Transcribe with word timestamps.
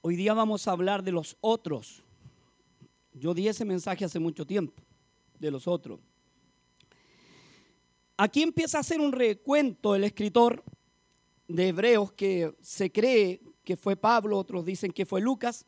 Hoy 0.00 0.14
día 0.14 0.32
vamos 0.32 0.68
a 0.68 0.72
hablar 0.72 1.02
de 1.02 1.10
los 1.10 1.36
otros. 1.40 2.04
Yo 3.12 3.34
di 3.34 3.48
ese 3.48 3.64
mensaje 3.64 4.04
hace 4.04 4.20
mucho 4.20 4.46
tiempo, 4.46 4.80
de 5.40 5.50
los 5.50 5.66
otros. 5.66 5.98
Aquí 8.16 8.42
empieza 8.42 8.78
a 8.78 8.82
hacer 8.82 9.00
un 9.00 9.10
recuento 9.10 9.96
el 9.96 10.04
escritor 10.04 10.62
de 11.48 11.68
Hebreos 11.68 12.12
que 12.12 12.54
se 12.60 12.92
cree 12.92 13.40
que 13.64 13.76
fue 13.76 13.96
Pablo, 13.96 14.38
otros 14.38 14.64
dicen 14.64 14.92
que 14.92 15.04
fue 15.04 15.20
Lucas. 15.20 15.66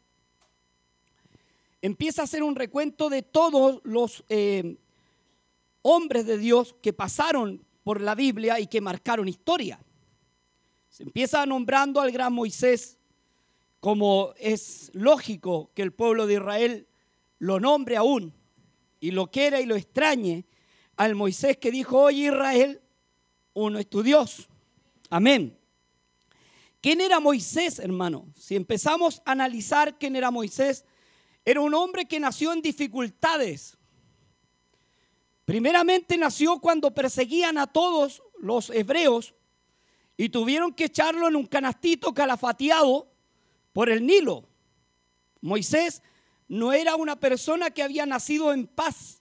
Empieza 1.82 2.22
a 2.22 2.24
hacer 2.24 2.44
un 2.44 2.54
recuento 2.54 3.10
de 3.10 3.22
todos 3.22 3.80
los 3.82 4.24
eh, 4.28 4.76
hombres 5.82 6.24
de 6.24 6.38
Dios 6.38 6.76
que 6.80 6.92
pasaron 6.92 7.64
por 7.82 8.00
la 8.00 8.14
Biblia 8.14 8.60
y 8.60 8.68
que 8.68 8.80
marcaron 8.80 9.26
historia. 9.26 9.80
Se 10.88 11.02
empieza 11.02 11.44
nombrando 11.46 12.00
al 12.00 12.12
gran 12.12 12.32
Moisés, 12.32 12.99
como 13.80 14.34
es 14.38 14.90
lógico 14.92 15.72
que 15.74 15.82
el 15.82 15.92
pueblo 15.92 16.26
de 16.26 16.34
Israel 16.34 16.86
lo 17.38 17.58
nombre 17.58 17.96
aún 17.96 18.34
y 19.00 19.10
lo 19.10 19.30
quiera 19.30 19.60
y 19.60 19.66
lo 19.66 19.74
extrañe 19.74 20.44
al 20.96 21.14
Moisés 21.14 21.56
que 21.56 21.70
dijo, 21.70 21.98
oye 21.98 22.26
Israel, 22.26 22.82
uno 23.54 23.78
es 23.78 23.88
tu 23.88 24.02
Dios. 24.02 24.48
Amén. 25.08 25.58
¿Quién 26.82 27.00
era 27.00 27.20
Moisés, 27.20 27.78
hermano? 27.78 28.26
Si 28.36 28.54
empezamos 28.54 29.22
a 29.24 29.32
analizar 29.32 29.98
quién 29.98 30.14
era 30.14 30.30
Moisés, 30.30 30.84
era 31.44 31.60
un 31.60 31.74
hombre 31.74 32.06
que 32.06 32.20
nació 32.20 32.52
en 32.52 32.60
dificultades. 32.60 33.78
Primeramente 35.46 36.16
nació 36.18 36.58
cuando 36.60 36.94
perseguían 36.94 37.58
a 37.58 37.66
todos 37.66 38.22
los 38.38 38.70
hebreos 38.70 39.34
y 40.16 40.28
tuvieron 40.28 40.72
que 40.72 40.84
echarlo 40.84 41.28
en 41.28 41.36
un 41.36 41.46
canastito 41.46 42.12
calafateado 42.12 43.09
por 43.72 43.90
el 43.90 44.06
Nilo. 44.06 44.48
Moisés 45.40 46.02
no 46.48 46.72
era 46.72 46.96
una 46.96 47.18
persona 47.18 47.70
que 47.70 47.82
había 47.82 48.06
nacido 48.06 48.52
en 48.52 48.66
paz 48.66 49.20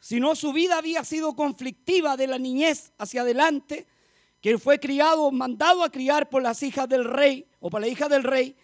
sino 0.00 0.34
su 0.34 0.52
vida 0.52 0.78
había 0.78 1.04
sido 1.04 1.36
conflictiva 1.36 2.16
de 2.16 2.26
la 2.26 2.38
niñez 2.38 2.92
hacia 2.96 3.20
adelante, 3.20 3.86
que 4.40 4.58
fue 4.58 4.80
criado, 4.80 5.30
mandado 5.30 5.84
a 5.84 5.90
criar 5.90 6.30
por 6.30 6.42
las 6.42 6.62
hijas 6.62 6.88
del 6.88 7.04
rey 7.04 7.46
o 7.60 7.68
por 7.68 7.82
la 7.82 7.88
hija 7.88 8.08
del 8.08 8.24
rey 8.24 8.56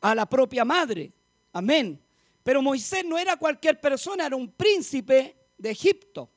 a 0.00 0.14
la 0.14 0.26
propia 0.26 0.64
madre. 0.64 1.12
Amén. 1.52 2.00
Pero 2.44 2.62
Moisés 2.62 3.04
no 3.04 3.18
era 3.18 3.36
cualquier 3.36 3.80
persona, 3.80 4.26
era 4.26 4.36
un 4.36 4.52
príncipe 4.52 5.36
de 5.58 5.70
Egipto. 5.70 6.30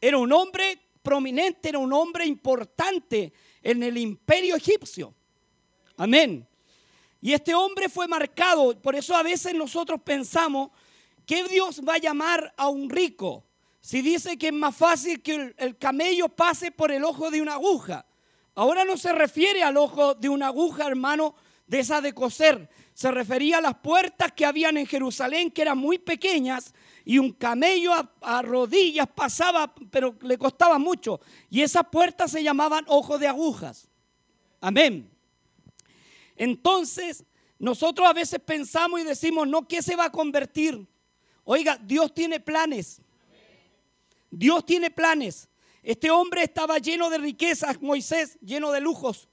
Era 0.00 0.16
un 0.16 0.32
hombre 0.32 0.78
prominente, 1.02 1.68
era 1.68 1.78
un 1.78 1.92
hombre 1.92 2.24
importante 2.24 3.34
en 3.62 3.82
el 3.82 3.98
imperio 3.98 4.56
egipcio. 4.56 5.14
Amén. 5.98 6.48
Y 7.20 7.32
este 7.32 7.54
hombre 7.54 7.88
fue 7.88 8.06
marcado, 8.06 8.80
por 8.80 8.94
eso 8.94 9.16
a 9.16 9.22
veces 9.22 9.54
nosotros 9.54 10.00
pensamos 10.02 10.70
¿Qué 11.26 11.42
Dios 11.48 11.82
va 11.86 11.94
a 11.94 11.98
llamar 11.98 12.54
a 12.56 12.68
un 12.68 12.88
rico? 12.88 13.44
Si 13.80 14.00
dice 14.00 14.38
que 14.38 14.48
es 14.48 14.52
más 14.52 14.76
fácil 14.76 15.20
que 15.22 15.54
el, 15.58 15.76
camello 15.76 16.28
pase 16.28 16.70
por 16.70 16.92
el 16.92 17.04
ojo 17.04 17.30
de 17.30 17.42
una 17.42 17.54
aguja. 17.54 18.06
Ahora 18.54 18.84
no 18.84 18.96
se 18.96 19.12
refiere 19.12 19.62
al 19.64 19.76
ojo 19.76 20.14
de 20.14 20.28
una 20.28 20.46
aguja, 20.46 20.86
hermano, 20.86 21.34
de 21.66 21.80
esa 21.80 22.00
de 22.00 22.14
coser. 22.14 22.70
Se 22.94 23.10
refería 23.10 23.58
a 23.58 23.60
las 23.60 23.74
puertas 23.74 24.32
que 24.32 24.46
habían 24.46 24.76
en 24.76 24.86
Jerusalén, 24.86 25.50
que 25.50 25.62
eran 25.62 25.78
muy 25.78 25.98
pequeñas, 25.98 26.72
y 27.04 27.18
un 27.18 27.32
camello 27.32 27.92
a, 28.22 28.42
rodillas 28.42 29.08
pasaba, 29.08 29.74
pero 29.90 30.16
le 30.22 30.38
costaba 30.38 30.78
mucho. 30.78 31.20
Y 31.50 31.62
esas 31.62 31.86
puertas 31.90 32.30
se 32.30 32.42
llamaban 32.42 32.84
ojo 32.88 33.18
de 33.18 33.26
agujas. 33.26 33.88
Amén. 34.60 35.10
Entonces, 36.36 37.24
nosotros 37.58 38.06
a 38.06 38.12
veces 38.12 38.40
pensamos 38.44 39.00
y 39.00 39.04
decimos, 39.04 39.48
no, 39.48 39.66
¿qué 39.66 39.82
se 39.82 39.96
va 39.96 40.06
a 40.06 40.12
convertir? 40.12 40.86
Oiga, 41.44 41.78
Dios 41.82 42.12
tiene 42.12 42.40
planes. 42.40 43.00
Dios 44.30 44.66
tiene 44.66 44.90
planes. 44.90 45.48
Este 45.82 46.10
hombre 46.10 46.42
estaba 46.42 46.78
lleno 46.78 47.08
de 47.08 47.18
riquezas, 47.18 47.80
Moisés, 47.80 48.38
lleno 48.40 48.72
de 48.72 48.80
lujos. 48.80 49.28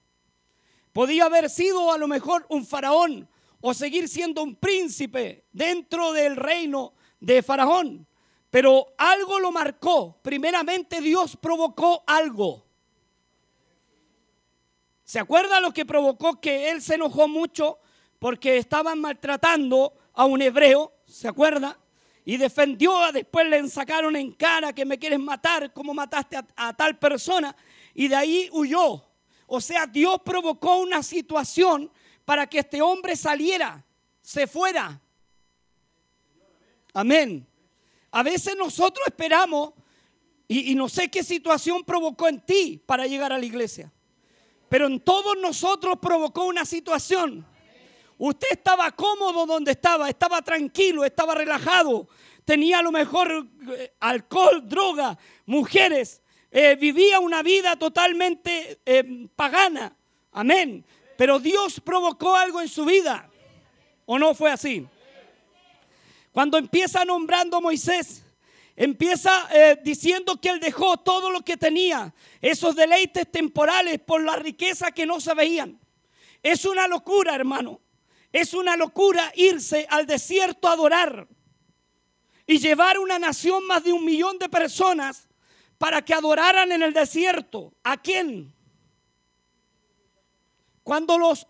Podía 0.94 1.26
haber 1.26 1.50
sido 1.50 1.92
a 1.92 1.98
lo 1.98 2.08
mejor 2.08 2.46
un 2.50 2.66
faraón 2.66 3.28
o 3.60 3.74
seguir 3.74 4.08
siendo 4.08 4.44
un 4.44 4.56
príncipe 4.56 5.46
dentro 5.52 6.14
del 6.14 6.36
reino 6.36 6.94
de 7.20 7.42
faraón. 7.42 8.06
Pero 8.52 8.94
algo 8.98 9.40
lo 9.40 9.52
marcó. 9.52 10.20
Primeramente 10.22 11.02
Dios 11.02 11.36
provocó 11.36 12.04
algo. 12.06 12.64
¿Se 15.14 15.20
acuerda 15.20 15.62
lo 15.62 15.72
que 15.72 15.86
provocó 15.86 16.42
que 16.42 16.72
él 16.72 16.82
se 16.82 16.96
enojó 16.96 17.28
mucho 17.28 17.78
porque 18.18 18.58
estaban 18.58 19.00
maltratando 19.00 19.94
a 20.12 20.26
un 20.26 20.42
hebreo? 20.42 20.92
¿Se 21.06 21.28
acuerda? 21.28 21.78
y 22.26 22.38
defendió, 22.38 22.92
después 23.12 23.46
le 23.46 23.70
sacaron 23.70 24.16
en 24.16 24.32
cara 24.32 24.74
que 24.74 24.86
me 24.86 24.98
quieres 24.98 25.20
matar, 25.20 25.72
como 25.72 25.94
mataste 25.94 26.38
a, 26.56 26.74
tal 26.74 26.98
persona, 26.98 27.56
y 27.94 28.08
de 28.08 28.16
ahí 28.16 28.50
huyó. 28.54 29.04
O 29.46 29.62
sea, 29.62 29.86
Dios 29.86 30.20
provocó 30.26 30.78
una 30.78 31.04
situación 31.04 31.92
para 32.26 32.48
que 32.48 32.58
este 32.58 32.82
hombre 32.82 33.16
saliera, 33.16 33.86
se 34.20 34.48
fuera. 34.48 35.00
Amén. 36.92 37.46
A 38.10 38.24
veces 38.24 38.56
nosotros 38.58 39.06
esperamos, 39.06 39.74
y, 40.48 40.72
y 40.72 40.76
no 40.76 40.90
sé 40.90 41.12
qué 41.12 41.24
situación 41.24 41.84
provocó 41.84 42.28
en 42.28 42.44
ti 42.44 42.82
para 42.84 43.06
llegar 43.06 43.32
a 43.32 43.38
la 43.38 43.46
iglesia, 43.46 43.94
pero 44.74 44.88
en 44.88 45.02
todos 45.02 45.38
nosotros 45.38 46.00
provocó 46.02 46.46
una 46.46 46.66
situación 46.66 47.46
Usted 48.18 48.48
estaba 48.54 48.90
cómodo 48.92 49.46
donde 49.46 49.72
estaba, 49.72 50.10
estaba 50.10 50.42
tranquilo, 50.42 51.06
estaba 51.06 51.36
relajado, 51.36 52.08
tenía 52.44 52.80
a 52.80 52.82
lo 52.82 52.92
mejor 52.92 53.48
eh, 53.70 53.94
alcohol, 54.00 54.68
droga, 54.68 55.16
mujeres, 55.46 56.24
eh, 56.50 56.76
vivía 56.76 57.20
una 57.20 57.44
vida 57.44 57.76
totalmente 57.76 58.80
eh, 58.84 59.28
pagana. 59.36 59.96
Amén. 60.32 60.84
Pero 61.18 61.40
Dios 61.40 61.80
provocó 61.80 62.36
algo 62.36 62.60
en 62.60 62.68
su 62.68 62.84
vida. 62.84 63.30
¿O 64.06 64.18
no 64.18 64.34
fue 64.34 64.52
así? 64.52 64.88
Cuando 66.32 66.58
empieza 66.58 67.06
nombrando 67.06 67.58
a 67.58 67.62
Moisés, 67.62 68.23
empieza 68.76 69.50
diciendo 69.84 70.40
que 70.40 70.50
él 70.50 70.60
dejó 70.60 70.98
todo 70.98 71.30
lo 71.30 71.42
que 71.42 71.58
tenía, 71.58 72.14
esos 72.42 72.76
deleites 72.76 73.32
temporales 73.32 74.00
por 74.00 74.24
la 74.24 74.36
riqueza 74.36 74.92
que 74.92 75.06
no 75.06 75.20
se 75.20 75.34
veían. 75.34 75.80
Es 76.42 76.66
una 76.66 76.88
locura, 76.88 77.36
hermano. 77.36 77.80
Es 78.32 78.54
una 78.54 78.76
locura 78.76 79.32
irse 79.36 79.86
al 79.90 80.08
desierto 80.08 80.68
a 80.68 80.74
adorar 80.74 81.28
y 82.48 82.58
llevar 82.58 83.00
una 83.00 83.20
nación 83.20 83.66
más 83.68 83.84
de 83.84 83.94
un 83.94 84.04
millón 84.04 84.38
de 84.40 84.50
personas 84.50 85.28
para 85.78 86.04
que 86.04 86.14
adoraran 86.14 86.72
en 86.72 86.82
el 86.82 86.94
desierto. 86.94 87.74
¿A 87.84 88.02
quién? 88.02 88.54
Cuando 90.84 91.18
los, 91.18 91.46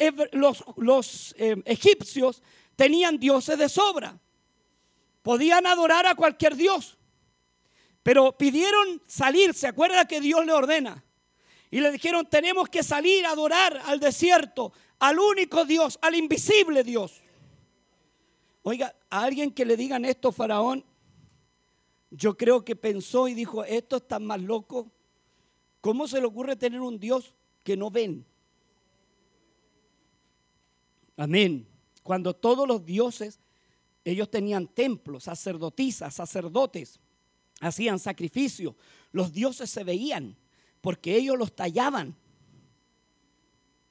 los, 0.77 1.35
eh, 1.37 1.61
egipcios 1.65 2.43
tenían 2.75 3.17
dioses 3.17 3.57
de 3.57 3.69
sobra. 3.69 4.19
Podían 5.21 5.65
adorar 5.65 6.05
a 6.05 6.15
cualquier 6.15 6.55
dios. 6.55 6.97
Pero 8.03 8.37
pidieron 8.37 9.01
salir. 9.07 9.53
¿Se 9.53 9.67
acuerda 9.67 10.05
que 10.05 10.21
Dios 10.21 10.45
le 10.45 10.53
ordena? 10.53 11.03
Y 11.71 11.79
le 11.79 11.91
dijeron, 11.91 12.27
tenemos 12.29 12.69
que 12.69 12.83
salir 12.83 13.25
a 13.25 13.31
adorar 13.31 13.81
al 13.85 13.99
desierto 13.99 14.73
al 15.03 15.19
único 15.19 15.65
Dios, 15.65 15.99
al 16.01 16.15
invisible 16.15 16.81
Dios. 16.81 17.21
Oiga, 18.61 18.95
a 19.09 19.23
alguien 19.23 19.51
que 19.51 19.65
le 19.65 19.75
digan 19.75 20.05
esto, 20.05 20.31
Faraón, 20.31 20.85
yo 22.09 22.37
creo 22.37 22.63
que 22.63 22.77
pensó 22.77 23.27
y 23.27 23.33
dijo, 23.33 23.65
esto 23.65 23.97
está 23.97 24.19
más 24.19 24.41
loco. 24.41 24.89
¿Cómo 25.81 26.07
se 26.07 26.21
le 26.21 26.25
ocurre 26.25 26.55
tener 26.55 26.79
un 26.79 26.97
Dios 27.01 27.35
que 27.63 27.75
no 27.75 27.91
ven? 27.91 28.25
Amén. 31.17 31.67
Cuando 32.01 32.33
todos 32.33 32.65
los 32.65 32.85
dioses, 32.85 33.41
ellos 34.05 34.31
tenían 34.31 34.69
templos, 34.69 35.25
sacerdotisas, 35.25 36.13
sacerdotes, 36.13 37.01
hacían 37.63 37.99
sacrificios, 37.99 38.75
los 39.11 39.31
dioses 39.31 39.69
se 39.69 39.83
veían 39.83 40.35
porque 40.81 41.15
ellos 41.15 41.37
los 41.37 41.55
tallaban. 41.55 42.15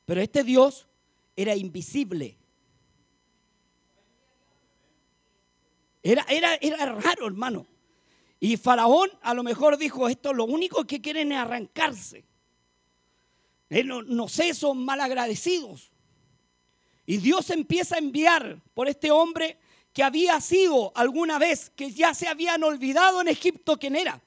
Pero 0.04 0.20
este 0.20 0.44
Dios 0.44 0.86
era 1.34 1.56
invisible. 1.56 2.36
Era, 6.02 6.26
era, 6.28 6.54
era 6.56 6.86
raro, 6.94 7.26
hermano. 7.26 7.66
Y 8.40 8.56
Faraón 8.56 9.08
a 9.22 9.34
lo 9.34 9.42
mejor 9.42 9.78
dijo, 9.78 10.08
esto 10.08 10.32
lo 10.32 10.44
único 10.44 10.84
que 10.84 11.00
quieren 11.00 11.32
es 11.32 11.38
arrancarse. 11.38 12.24
Eh, 13.70 13.84
no, 13.84 14.02
no 14.02 14.28
sé, 14.28 14.52
son 14.52 14.84
malagradecidos. 14.84 15.92
Y 17.06 17.16
Dios 17.18 17.48
empieza 17.50 17.94
a 17.94 17.98
enviar 17.98 18.60
por 18.74 18.88
este 18.88 19.10
hombre 19.10 19.58
que 19.92 20.02
había 20.02 20.40
sido 20.40 20.92
alguna 20.94 21.38
vez, 21.38 21.70
que 21.70 21.90
ya 21.92 22.14
se 22.14 22.28
habían 22.28 22.62
olvidado 22.62 23.20
en 23.20 23.28
Egipto 23.28 23.78
quién 23.78 23.96
era. 23.96 24.20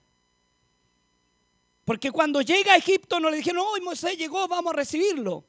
Porque 1.83 2.11
cuando 2.11 2.41
llega 2.41 2.73
a 2.73 2.77
Egipto 2.77 3.19
no 3.19 3.29
le 3.29 3.37
dijeron, 3.37 3.65
hoy 3.67 3.81
Moisés 3.81 4.17
llegó, 4.17 4.47
vamos 4.47 4.73
a 4.73 4.75
recibirlo. 4.75 5.45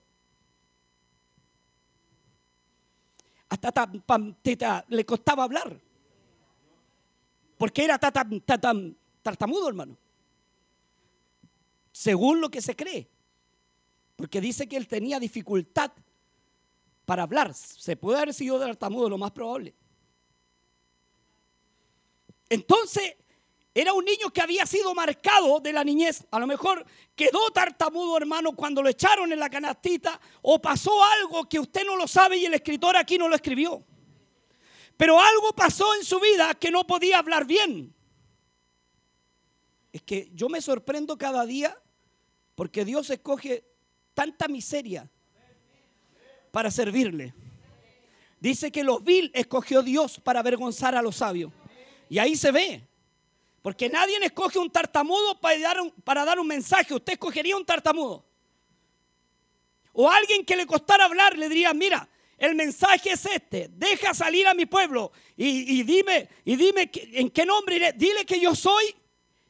hasta 3.49 4.85
le 4.89 5.07
costaba 5.07 5.45
hablar. 5.45 5.81
Porque 7.57 7.85
era 7.85 7.99
tartamudo, 7.99 9.69
hermano. 9.69 9.97
Según 11.93 12.41
lo 12.41 12.51
que 12.51 12.61
se 12.61 12.77
cree. 12.77 13.09
Porque 14.17 14.41
dice 14.41 14.69
que 14.69 14.77
él 14.77 14.87
tenía 14.87 15.19
dificultad 15.19 15.93
para 17.05 17.23
hablar. 17.23 17.55
Se 17.55 17.97
puede 17.97 18.19
haber 18.19 18.35
sido 18.35 18.59
tartamudo, 18.59 19.09
lo 19.09 19.19
más 19.19 19.31
probable. 19.31 19.75
Entonces, 22.49 23.17
era 23.75 23.93
un 23.93 24.07
niño 24.07 24.31
que 24.31 24.41
había 24.41 24.65
sido 24.65 24.95
marcado 24.95 25.61
de 25.61 25.71
la 25.71 25.85
niñez. 25.85 26.25
A 26.31 26.39
lo 26.39 26.47
mejor 26.47 26.87
quedó 27.15 27.51
tartamudo, 27.51 28.17
hermano, 28.17 28.57
cuando 28.57 28.83
lo 28.83 28.89
echaron 28.89 29.31
en 29.33 29.39
la 29.39 29.51
canastita 29.51 30.19
o 30.41 30.61
pasó 30.61 31.05
algo 31.05 31.47
que 31.47 31.61
usted 31.61 31.85
no 31.85 31.95
lo 31.95 32.09
sabe 32.09 32.39
y 32.39 32.47
el 32.47 32.55
escritor 32.55 32.97
aquí 32.97 33.19
no 33.19 33.29
lo 33.29 33.35
escribió. 33.35 33.85
Pero 34.97 35.21
algo 35.21 35.53
pasó 35.53 35.95
en 35.95 36.05
su 36.05 36.19
vida 36.19 36.55
que 36.55 36.71
no 36.71 36.87
podía 36.87 37.19
hablar 37.19 37.45
bien. 37.45 37.95
Es 39.93 40.03
que 40.03 40.31
yo 40.33 40.49
me 40.49 40.63
sorprendo 40.63 41.19
cada 41.19 41.45
día 41.45 41.79
porque 42.55 42.85
Dios 42.85 43.11
escoge 43.11 43.63
tanta 44.15 44.49
miseria 44.49 45.11
para 46.51 46.71
servirle. 46.71 47.35
Dice 48.41 48.73
que 48.73 48.85
los 48.85 49.05
vil 49.05 49.31
escogió 49.35 49.83
Dios 49.83 50.19
para 50.19 50.41
avergonzar 50.41 50.95
a 50.95 51.03
los 51.03 51.17
sabios. 51.17 51.53
Y 52.09 52.19
ahí 52.19 52.37
se 52.37 52.53
ve. 52.53 52.83
Porque 53.63 53.89
nadie 53.89 54.17
escoge 54.23 54.59
un 54.59 54.71
tartamudo 54.71 55.41
para 55.41 56.25
dar 56.25 56.39
un, 56.39 56.47
mensaje. 56.47 56.95
Usted 56.95 57.15
escogería 57.15 57.57
un 57.57 57.65
tartamudo. 57.65 58.25
O 59.93 60.11
alguien 60.11 60.45
que 60.45 60.55
le 60.55 60.67
costara 60.67 61.07
hablar 61.07 61.37
le 61.37 61.49
diría, 61.49 61.75
mira, 61.75 62.09
el 62.39 62.55
mensaje 62.55 63.11
es 63.13 63.27
este, 63.27 63.69
deja 63.73 64.13
salir 64.13 64.47
a 64.47 64.53
mi 64.53 64.67
pueblo 64.67 65.11
y, 65.37 65.83
dime, 65.83 66.29
y 66.45 66.55
dime 66.55 66.91
en 66.93 67.31
qué 67.31 67.45
nombre. 67.47 67.93
Dile 67.97 68.25
que 68.25 68.39
yo 68.39 68.55
soy 68.55 68.95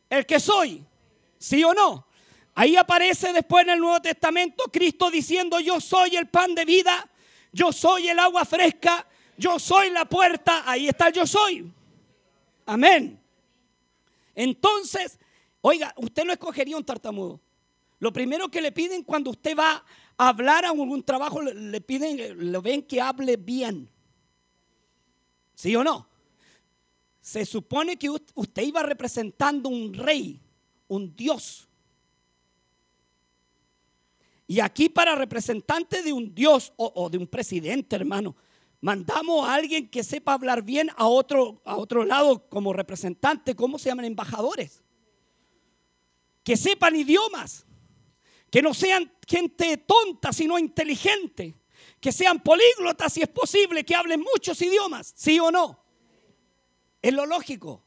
el 0.08 0.24
que 0.24 0.40
soy, 0.40 0.82
¿sí 1.38 1.62
o 1.64 1.74
no? 1.74 2.06
Ahí 2.54 2.76
aparece 2.76 3.34
después 3.34 3.64
en 3.64 3.70
el 3.72 3.80
Nuevo 3.80 4.00
Testamento 4.00 4.64
Cristo 4.72 5.10
diciendo, 5.10 5.60
yo 5.60 5.78
soy 5.78 6.16
el 6.16 6.28
pan 6.28 6.54
de 6.54 6.64
vida, 6.64 7.06
yo 7.52 7.70
soy 7.70 8.08
el 8.08 8.18
agua 8.18 8.46
fresca, 8.46 9.06
yo 9.36 9.58
soy 9.58 9.90
la 9.90 10.06
puerta, 10.06 10.62
ahí 10.64 10.88
está 10.88 11.08
el 11.08 11.12
yo 11.12 11.26
soy. 11.26 11.70
Amén. 12.66 13.18
Entonces, 14.34 15.18
oiga, 15.60 15.94
usted 15.96 16.24
no 16.24 16.32
escogería 16.32 16.76
un 16.76 16.84
tartamudo. 16.84 17.40
Lo 17.98 18.12
primero 18.12 18.48
que 18.50 18.60
le 18.60 18.72
piden 18.72 19.02
cuando 19.02 19.30
usted 19.30 19.56
va 19.56 19.84
a 20.18 20.28
hablar 20.28 20.64
a 20.64 20.70
algún 20.70 21.02
trabajo, 21.02 21.40
le 21.40 21.80
piden, 21.80 22.52
le 22.52 22.58
ven 22.58 22.82
que 22.82 23.00
hable 23.00 23.36
bien. 23.36 23.88
¿Sí 25.54 25.74
o 25.74 25.82
no? 25.82 26.06
Se 27.20 27.46
supone 27.46 27.96
que 27.96 28.10
usted 28.10 28.62
iba 28.62 28.82
representando 28.82 29.68
un 29.68 29.94
rey, 29.94 30.40
un 30.88 31.14
dios. 31.16 31.66
Y 34.46 34.60
aquí 34.60 34.88
para 34.88 35.14
representante 35.14 36.02
de 36.02 36.12
un 36.12 36.34
dios 36.34 36.72
o, 36.76 36.92
o 36.94 37.08
de 37.08 37.18
un 37.18 37.26
presidente, 37.26 37.96
hermano, 37.96 38.36
Mandamos 38.86 39.48
a 39.48 39.54
alguien 39.54 39.88
que 39.88 40.04
sepa 40.04 40.34
hablar 40.34 40.62
bien 40.62 40.90
a 40.96 41.08
otro, 41.08 41.60
a 41.64 41.76
otro 41.76 42.04
lado 42.04 42.48
como 42.48 42.72
representante, 42.72 43.56
¿cómo 43.56 43.80
se 43.80 43.88
llaman? 43.88 44.04
Embajadores. 44.04 44.80
Que 46.44 46.56
sepan 46.56 46.94
idiomas. 46.94 47.66
Que 48.48 48.62
no 48.62 48.72
sean 48.72 49.12
gente 49.26 49.76
tonta, 49.78 50.32
sino 50.32 50.56
inteligente. 50.56 51.56
Que 52.00 52.12
sean 52.12 52.38
políglotas 52.38 53.12
si 53.12 53.22
es 53.22 53.28
posible, 53.28 53.84
que 53.84 53.96
hablen 53.96 54.20
muchos 54.20 54.62
idiomas, 54.62 55.12
sí 55.16 55.40
o 55.40 55.50
no. 55.50 55.82
Es 57.02 57.12
lo 57.12 57.26
lógico. 57.26 57.82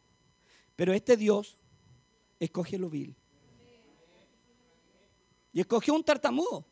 Pero 0.76 0.92
este 0.92 1.16
Dios 1.16 1.58
escoge 2.42 2.78
lo 2.78 2.90
vil. 2.90 3.16
Y 5.54 5.62
escogió 5.62 5.94
un 5.94 6.04
tartamudo. 6.04 6.69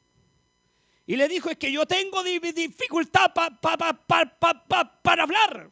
Y 1.07 1.15
le 1.15 1.30
dijo, 1.30 1.50
es 1.50 1.57
que 1.57 1.71
yo 1.71 1.86
tengo 1.86 2.21
dificultad 2.21 3.31
para 3.33 5.24
hablar. 5.24 5.71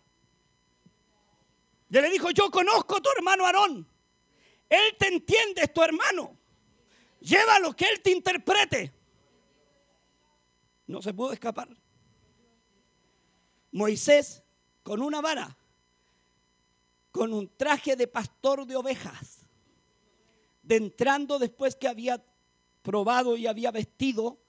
Y 1.90 1.94
le 1.94 2.10
dijo, 2.10 2.32
yo 2.32 2.50
conozco 2.50 2.96
a 2.96 3.02
tu 3.02 3.10
hermano 3.18 3.46
Aarón. 3.46 3.86
Él 4.70 4.96
te 4.98 5.10
entiende, 5.10 5.64
es 5.64 5.74
tu 5.74 5.84
hermano. 5.84 6.38
Llévalo, 7.20 7.76
que 7.76 7.86
él 7.86 8.02
te 8.02 8.12
interprete. 8.12 8.94
No 10.88 11.02
se 11.02 11.14
pudo 11.14 11.34
escapar. 11.34 11.68
Moisés 13.72 14.42
con 14.84 15.02
una 15.02 15.20
vara, 15.20 15.58
con 17.12 17.34
un 17.34 17.50
traje 17.58 17.98
de 17.98 18.08
pastor 18.08 18.66
de 18.66 18.78
ovejas, 18.78 19.46
de 20.62 20.78
entrando 20.78 21.40
después 21.40 21.76
que 21.76 21.90
había 21.90 22.24
probado 22.84 23.36
y 23.36 23.48
había 23.48 23.72
vestido 23.72 24.45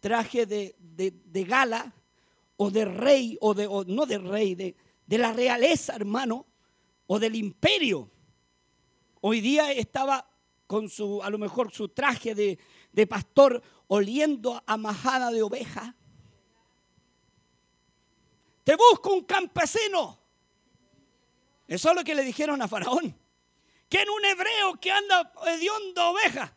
traje 0.00 0.46
de, 0.46 0.74
gala 1.46 1.94
o 2.56 2.70
de 2.70 2.84
rey, 2.84 3.38
o, 3.40 3.54
de, 3.54 3.68
no 3.86 4.06
de 4.06 4.18
rey, 4.18 4.54
de, 4.54 4.76
de 5.06 5.18
la 5.18 5.32
realeza, 5.32 5.94
hermano, 5.94 6.46
o 7.06 7.18
del 7.18 7.36
imperio. 7.36 8.10
Hoy 9.20 9.40
día 9.40 9.72
estaba 9.72 10.26
con 10.66 10.88
su, 10.88 11.22
a 11.22 11.30
lo 11.30 11.38
mejor 11.38 11.72
su 11.72 11.88
traje 11.88 12.34
de, 12.34 12.58
de 12.92 13.06
pastor 13.06 13.62
oliendo 13.88 14.62
a 14.66 14.76
majada 14.76 15.30
de 15.30 15.42
oveja. 15.42 15.94
Te 18.64 18.76
busco 18.76 19.12
un 19.12 19.24
campesino. 19.24 20.18
Eso 21.66 21.90
es 21.90 21.96
lo 21.96 22.04
que 22.04 22.14
le 22.14 22.22
dijeron 22.22 22.62
a 22.62 22.68
Faraón. 22.68 23.16
Que 23.88 24.02
en 24.02 24.10
un 24.10 24.24
hebreo 24.24 24.74
que 24.80 24.92
anda 24.92 25.32
hediondo 25.46 26.10
oveja. 26.10 26.56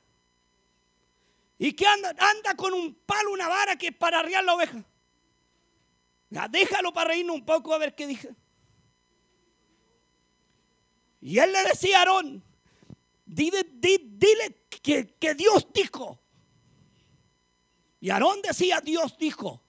Y 1.63 1.71
que 1.71 1.87
anda, 1.87 2.09
anda 2.09 2.55
con 2.57 2.73
un 2.73 2.93
palo, 2.93 3.31
una 3.31 3.47
vara 3.47 3.77
que 3.77 3.87
es 3.87 3.95
para 3.95 4.19
arriar 4.19 4.43
la 4.43 4.53
oveja. 4.53 4.83
déjalo 6.49 6.91
para 6.91 7.11
reírnos 7.11 7.37
un 7.37 7.45
poco 7.45 7.73
a 7.73 7.77
ver 7.77 7.95
qué 7.95 8.05
dije. 8.05 8.35
Y 11.21 11.39
él 11.39 11.53
le 11.53 11.63
decía 11.63 11.99
a 11.99 11.99
Aarón, 12.01 12.43
dile, 13.23 13.63
que, 14.81 15.15
que 15.17 15.35
Dios 15.35 15.65
dijo. 15.73 16.21
Y 18.01 18.09
Aarón 18.09 18.41
decía, 18.41 18.81
Dios 18.81 19.17
dijo. 19.17 19.63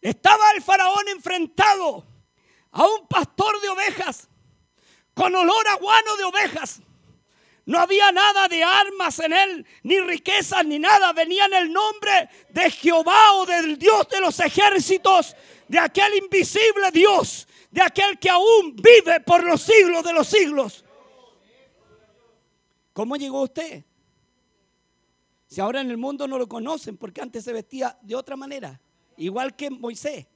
Estaba 0.00 0.48
el 0.52 0.62
faraón 0.62 1.08
enfrentado 1.08 2.06
a 2.70 2.86
un 2.86 3.08
pastor 3.08 3.60
de 3.62 3.68
ovejas 3.68 4.28
con 5.12 5.34
olor 5.34 5.66
a 5.66 5.74
guano 5.74 6.16
de 6.16 6.22
ovejas. 6.22 6.82
No 7.66 7.78
había 7.78 8.10
nada 8.10 8.48
de 8.48 8.64
armas 8.64 9.18
en 9.20 9.32
él, 9.32 9.66
ni 9.82 10.00
riquezas, 10.00 10.64
ni 10.64 10.78
nada. 10.78 11.12
Venía 11.12 11.44
en 11.46 11.54
el 11.54 11.72
nombre 11.72 12.28
de 12.48 12.70
Jehová 12.70 13.34
o 13.34 13.46
del 13.46 13.78
Dios 13.78 14.08
de 14.08 14.20
los 14.20 14.40
ejércitos, 14.40 15.36
de 15.68 15.78
aquel 15.78 16.14
invisible 16.16 16.90
Dios, 16.92 17.46
de 17.70 17.82
aquel 17.82 18.18
que 18.18 18.30
aún 18.30 18.74
vive 18.76 19.20
por 19.20 19.44
los 19.44 19.62
siglos 19.62 20.02
de 20.02 20.12
los 20.12 20.26
siglos. 20.26 20.84
¿Cómo 22.92 23.16
llegó 23.16 23.42
usted? 23.42 23.84
Si 25.46 25.60
ahora 25.60 25.80
en 25.80 25.90
el 25.90 25.96
mundo 25.96 26.26
no 26.28 26.38
lo 26.38 26.48
conocen, 26.48 26.96
porque 26.96 27.20
antes 27.20 27.44
se 27.44 27.52
vestía 27.52 27.98
de 28.02 28.14
otra 28.14 28.36
manera, 28.36 28.80
igual 29.16 29.54
que 29.56 29.70
Moisés. 29.70 30.26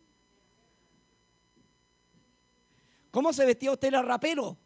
¿Cómo 3.11 3.33
se 3.33 3.47
vestía 3.47 3.71
usted? 3.71 3.89
Era 3.89 4.03
rapero. 4.03 4.59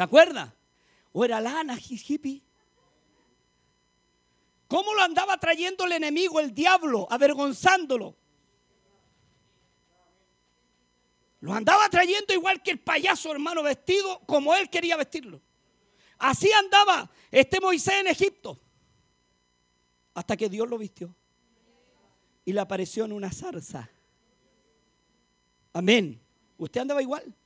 ¿Se 0.00 0.04
acuerda? 0.04 0.56
O 1.12 1.26
era 1.26 1.42
lana, 1.42 1.76
hippie. 1.78 2.42
¿Cómo 4.66 4.94
lo 4.94 5.02
andaba 5.02 5.36
trayendo 5.36 5.84
el 5.84 5.92
enemigo, 5.92 6.40
el 6.40 6.54
diablo, 6.54 7.06
avergonzándolo? 7.10 8.16
Lo 11.40 11.52
andaba 11.52 11.86
trayendo 11.90 12.32
igual 12.32 12.62
que 12.62 12.70
el 12.70 12.80
payaso 12.80 13.30
hermano 13.30 13.62
vestido 13.62 14.20
como 14.20 14.54
él 14.54 14.70
quería 14.70 14.96
vestirlo. 14.96 15.42
Así 16.16 16.50
andaba 16.50 17.10
este 17.30 17.60
Moisés 17.60 17.96
en 18.00 18.06
Egipto. 18.06 18.58
Hasta 20.14 20.34
que 20.34 20.48
Dios 20.48 20.66
lo 20.66 20.78
vistió. 20.78 21.14
Y 22.46 22.54
le 22.54 22.60
apareció 22.60 23.04
en 23.04 23.12
una 23.12 23.30
zarza. 23.30 23.90
Amén. 25.74 26.18
¿Usted 26.56 26.80
andaba 26.80 27.02
igual? 27.02 27.36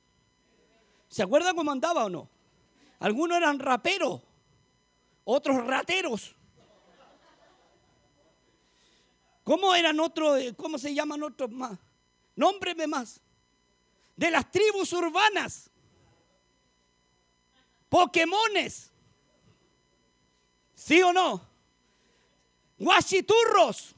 ¿Se 1.09 1.21
acuerda 1.21 1.53
cómo 1.53 1.69
andaba 1.69 2.05
o 2.05 2.09
no? 2.09 2.34
Algunos 2.99 3.37
eran 3.37 3.59
raperos, 3.59 4.21
otros 5.23 5.65
rateros. 5.65 6.35
¿Cómo 9.43 9.75
eran 9.75 9.99
otros? 9.99 10.41
¿Cómo 10.57 10.77
se 10.77 10.93
llaman 10.93 11.21
otros 11.23 11.51
más? 11.51 11.77
Nómbreme 12.35 12.87
más. 12.87 13.21
De 14.15 14.31
las 14.31 14.49
tribus 14.49 14.91
urbanas. 14.93 15.69
Pokémones. 17.89 18.91
¿Sí 20.73 21.01
o 21.01 21.13
no? 21.13 21.55
guachiturros. 22.77 23.95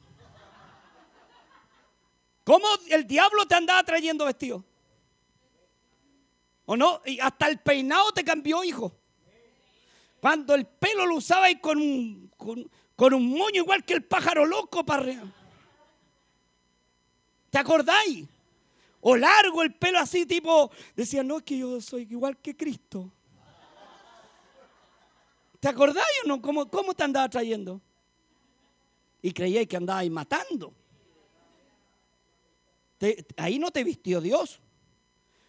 ¿Cómo 2.44 2.68
el 2.90 3.06
diablo 3.06 3.46
te 3.46 3.56
andaba 3.56 3.84
trayendo 3.84 4.26
vestido? 4.26 4.64
¿O 6.70 6.76
no? 6.76 7.02
Y 7.06 7.18
hasta 7.22 7.48
el 7.48 7.60
peinado 7.60 8.12
te 8.12 8.26
cambió, 8.26 8.62
hijo. 8.62 8.94
Cuando 10.20 10.54
el 10.54 10.66
pelo 10.66 11.06
lo 11.06 11.16
usaba 11.16 11.50
y 11.50 11.60
con 11.60 11.78
un, 11.78 12.30
con, 12.36 13.14
un 13.14 13.30
moño 13.30 13.62
igual 13.62 13.86
que 13.86 13.94
el 13.94 14.04
pájaro 14.04 14.46
loco 14.46 14.86
para 14.86 15.02
arriba. 15.02 15.24
¿Te 17.50 17.58
acordáis? 17.58 18.28
O 19.00 19.16
largo 19.16 19.64
el 19.64 19.76
pelo 19.76 19.98
así, 19.98 20.26
tipo, 20.26 20.70
decía, 20.94 21.24
no, 21.24 21.38
es 21.38 21.44
que 21.44 21.58
yo 21.58 21.80
soy 21.80 22.02
igual 22.02 22.36
que 22.38 22.58
Cristo. 22.58 23.14
¿Te 25.62 25.70
acordáis 25.70 26.06
o 26.26 26.28
no? 26.28 26.42
¿Cómo, 26.42 26.70
cómo 26.70 26.94
te 26.94 27.04
andaba 27.04 27.30
trayendo? 27.30 27.80
Y 29.22 29.32
creíais 29.32 29.70
que 29.70 29.78
andabais 29.78 30.12
matando. 30.12 30.74
ahí 33.38 33.58
no 33.58 33.72
te 33.72 33.86
vistió 33.86 34.20
Dios. 34.20 34.60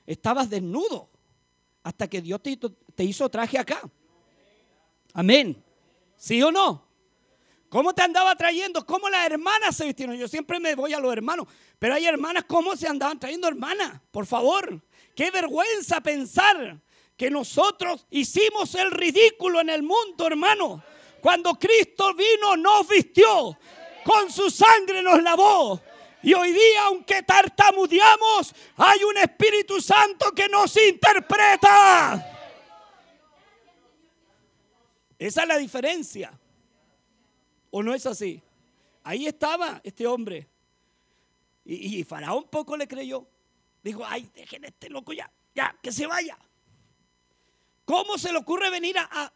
Estabas 0.08 0.48
desnudo 0.48 1.10
hasta 1.82 2.08
que 2.08 2.22
Dios 2.22 2.40
te, 2.42 3.04
hizo 3.04 3.28
traje 3.28 3.58
acá. 3.58 3.82
Amén. 5.12 5.62
¿Sí 6.16 6.42
o 6.42 6.50
no? 6.50 6.88
¿Cómo 7.68 7.94
te 7.94 8.00
andaba 8.00 8.34
trayendo? 8.34 8.86
¿Cómo 8.86 9.10
las 9.10 9.26
hermanas 9.26 9.76
se 9.76 9.84
vistieron? 9.84 10.16
Yo 10.16 10.26
siempre 10.26 10.58
me 10.60 10.74
voy 10.74 10.94
a 10.94 10.98
los 10.98 11.12
hermanos, 11.12 11.46
pero 11.78 11.94
hay 11.94 12.06
hermanas, 12.06 12.44
¿cómo 12.48 12.74
se 12.74 12.88
andaban 12.88 13.20
trayendo 13.20 13.48
hermanas? 13.48 14.00
Por 14.10 14.24
favor, 14.24 14.80
qué 15.14 15.30
vergüenza 15.30 16.00
pensar 16.00 16.80
que 17.14 17.30
nosotros 17.30 18.06
hicimos 18.08 18.74
el 18.76 18.90
ridículo 18.90 19.60
en 19.60 19.68
el 19.68 19.82
mundo, 19.82 20.26
hermano. 20.26 20.82
Cuando 21.20 21.52
Cristo 21.58 22.14
vino, 22.14 22.56
nos 22.56 22.88
vistió, 22.88 23.58
con 24.06 24.32
su 24.32 24.48
sangre 24.48 25.02
nos 25.02 25.22
lavó. 25.22 25.82
Y 26.22 26.34
hoy 26.34 26.52
día, 26.52 26.84
aunque 26.86 27.22
tartamudeamos, 27.22 28.54
hay 28.76 29.04
un 29.04 29.16
Espíritu 29.18 29.80
Santo 29.80 30.32
que 30.32 30.48
nos 30.48 30.76
interpreta. 30.76 32.34
Esa 35.18 35.42
es 35.42 35.48
la 35.48 35.56
diferencia. 35.58 36.38
¿O 37.70 37.82
no 37.82 37.94
es 37.94 38.06
así? 38.06 38.42
Ahí 39.04 39.26
estaba 39.26 39.80
este 39.84 40.06
hombre. 40.06 40.48
Y, 41.64 42.02
Faraón 42.04 42.44
poco 42.48 42.76
le 42.76 42.88
creyó. 42.88 43.26
Dijo, 43.82 44.04
ay, 44.04 44.30
dejen 44.34 44.64
a 44.64 44.68
este 44.68 44.88
loco 44.88 45.12
ya, 45.12 45.30
ya, 45.54 45.76
que 45.82 45.92
se 45.92 46.06
vaya. 46.06 46.38
¿Cómo 47.84 48.18
se 48.18 48.32
le 48.32 48.38
ocurre 48.38 48.70
venir 48.70 48.96
a, 48.98 49.32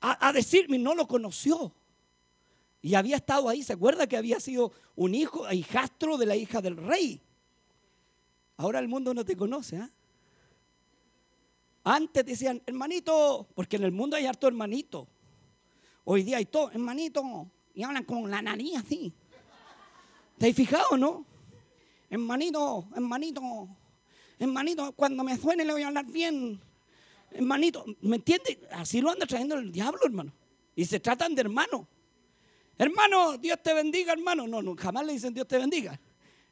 a, 0.00 0.32
decirme? 0.32 0.78
No 0.78 0.94
lo 0.94 1.06
conoció. 1.08 1.72
Y 2.82 2.94
había 2.94 3.16
estado 3.16 3.48
ahí, 3.48 3.62
¿se 3.62 3.74
acuerda 3.74 4.06
que 4.06 4.16
había 4.16 4.40
sido 4.40 4.72
un 4.96 5.14
hijo, 5.14 5.50
hijastro 5.52 6.16
de 6.16 6.26
la 6.26 6.36
hija 6.36 6.62
del 6.62 6.76
rey? 6.76 7.20
Ahora 8.56 8.78
el 8.78 8.88
mundo 8.88 9.12
no 9.12 9.24
te 9.24 9.36
conoce, 9.36 9.78
¿ah? 9.78 9.90
Antes 11.82 12.26
decían, 12.26 12.62
hermanito, 12.66 13.48
porque 13.54 13.76
en 13.76 13.84
el 13.84 13.92
mundo 13.92 14.16
hay 14.16 14.26
harto 14.26 14.46
hermanito. 14.46 15.08
Hoy 16.04 16.22
día 16.22 16.36
hay 16.36 16.44
todo, 16.44 16.70
hermanito, 16.70 17.50
y 17.74 17.82
hablan 17.82 18.04
con 18.04 18.30
la 18.30 18.42
nariz 18.42 18.76
así. 18.76 19.12
¿Te 20.38 20.48
has 20.48 20.54
fijado, 20.54 20.96
no? 20.96 21.24
Hermanito, 22.10 22.88
hermanito, 22.94 23.68
hermanito, 24.38 24.92
cuando 24.92 25.22
me 25.22 25.36
suene 25.38 25.64
le 25.64 25.72
voy 25.72 25.82
a 25.82 25.88
hablar 25.88 26.06
bien. 26.06 26.60
Hermanito, 27.30 27.84
¿me 28.02 28.16
entiendes? 28.16 28.58
Así 28.72 29.00
lo 29.00 29.10
anda 29.10 29.26
trayendo 29.26 29.54
el 29.54 29.70
diablo, 29.70 30.00
hermano. 30.04 30.32
Y 30.74 30.84
se 30.84 30.98
tratan 30.98 31.34
de 31.34 31.42
hermano. 31.42 31.86
Hermano, 32.80 33.36
Dios 33.36 33.62
te 33.62 33.74
bendiga, 33.74 34.14
hermano. 34.14 34.46
No, 34.46 34.62
no, 34.62 34.74
jamás 34.74 35.04
le 35.04 35.12
dicen 35.12 35.34
Dios 35.34 35.46
te 35.46 35.58
bendiga. 35.58 36.00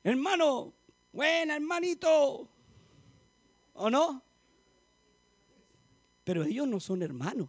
Hermano, 0.05 0.75
buena, 1.11 1.57
hermanito. 1.57 2.47
¿O 3.73 3.89
no? 3.89 4.23
Pero 6.25 6.45
ellos 6.45 6.69
no 6.69 6.81
son 6.81 7.01
hermanos. 7.01 7.49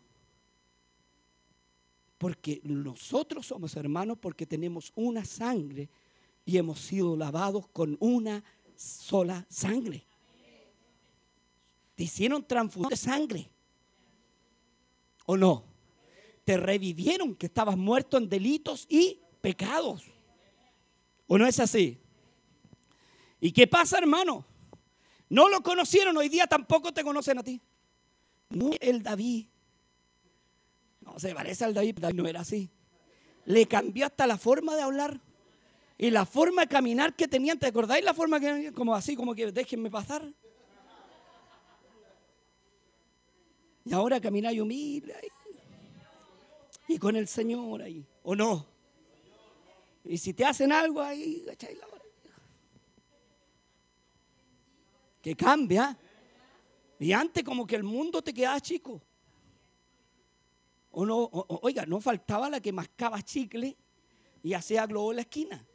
Porque 2.17 2.61
nosotros 2.63 3.47
somos 3.47 3.75
hermanos 3.75 4.17
porque 4.17 4.45
tenemos 4.45 4.93
una 4.95 5.25
sangre 5.25 5.89
y 6.45 6.57
hemos 6.57 6.79
sido 6.79 7.17
lavados 7.17 7.67
con 7.67 7.97
una 7.99 8.41
sola 8.77 9.45
sangre. 9.49 10.05
Te 11.95 12.03
hicieron 12.05 12.47
transfusión 12.47 12.89
de 12.89 12.95
sangre. 12.95 13.51
¿O 15.25 15.35
no? 15.35 15.68
Te 16.49 16.57
revivieron 16.57 17.35
que 17.35 17.45
estabas 17.45 17.77
muerto 17.77 18.17
en 18.17 18.27
delitos 18.27 18.87
y 18.89 19.19
pecados. 19.39 20.03
¿O 21.27 21.37
no 21.37 21.45
es 21.45 21.59
así? 21.59 22.01
¿Y 23.39 23.51
qué 23.51 23.67
pasa, 23.67 23.99
hermano? 23.99 24.47
No 25.29 25.47
lo 25.47 25.61
conocieron, 25.61 26.17
hoy 26.17 26.27
día 26.27 26.47
tampoco 26.47 26.91
te 26.91 27.03
conocen 27.03 27.37
a 27.37 27.43
ti. 27.43 27.61
No 28.49 28.71
el 28.81 29.03
David 29.03 29.45
no, 31.01 31.19
se 31.19 31.35
parece 31.35 31.65
al 31.65 31.75
David, 31.75 31.99
David 31.99 32.15
no 32.15 32.27
era 32.27 32.39
así. 32.39 32.71
Le 33.45 33.67
cambió 33.67 34.07
hasta 34.07 34.25
la 34.25 34.39
forma 34.39 34.75
de 34.75 34.81
hablar 34.81 35.21
y 35.99 36.09
la 36.09 36.25
forma 36.25 36.63
de 36.63 36.67
caminar 36.67 37.15
que 37.15 37.27
tenían. 37.27 37.59
¿Te 37.59 37.67
acordáis 37.67 38.03
la 38.03 38.15
forma 38.15 38.39
que 38.39 38.73
como 38.73 38.95
así, 38.95 39.15
como 39.15 39.35
que 39.35 39.51
déjenme 39.51 39.91
pasar? 39.91 40.27
Y 43.85 43.93
ahora 43.93 44.19
camináis 44.19 44.59
humilde. 44.59 45.13
Y 46.89 46.97
con 46.97 47.15
el 47.15 47.27
Señor 47.27 47.83
ahí, 47.83 48.03
¿o 48.23 48.35
no? 48.35 48.65
Y 50.03 50.17
si 50.17 50.33
te 50.33 50.43
hacen 50.43 50.71
algo 50.71 50.99
ahí, 50.99 51.43
la 51.45 51.55
Que 55.21 55.35
cambia. 55.35 55.95
Y 56.97 57.11
antes 57.13 57.43
como 57.43 57.67
que 57.67 57.75
el 57.75 57.83
mundo 57.83 58.23
te 58.23 58.33
quedaba 58.33 58.59
chico. 58.59 58.99
O 60.89 61.05
no, 61.05 61.29
oiga, 61.61 61.85
no 61.85 62.01
faltaba 62.01 62.49
la 62.49 62.59
que 62.59 62.73
mascaba 62.73 63.21
chicle 63.21 63.77
y 64.41 64.53
hacía 64.53 64.87
globo 64.87 65.11
en 65.11 65.17
la 65.17 65.21
esquina. 65.21 65.67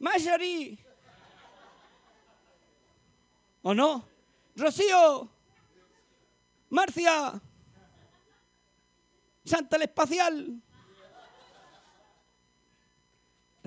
Mayari. 0.00 0.78
¿O 3.62 3.72
no? 3.72 4.04
Rocío. 4.54 5.30
Marcia. 6.68 7.40
Santa 9.44 9.76
el 9.76 9.82
Espacial. 9.82 10.62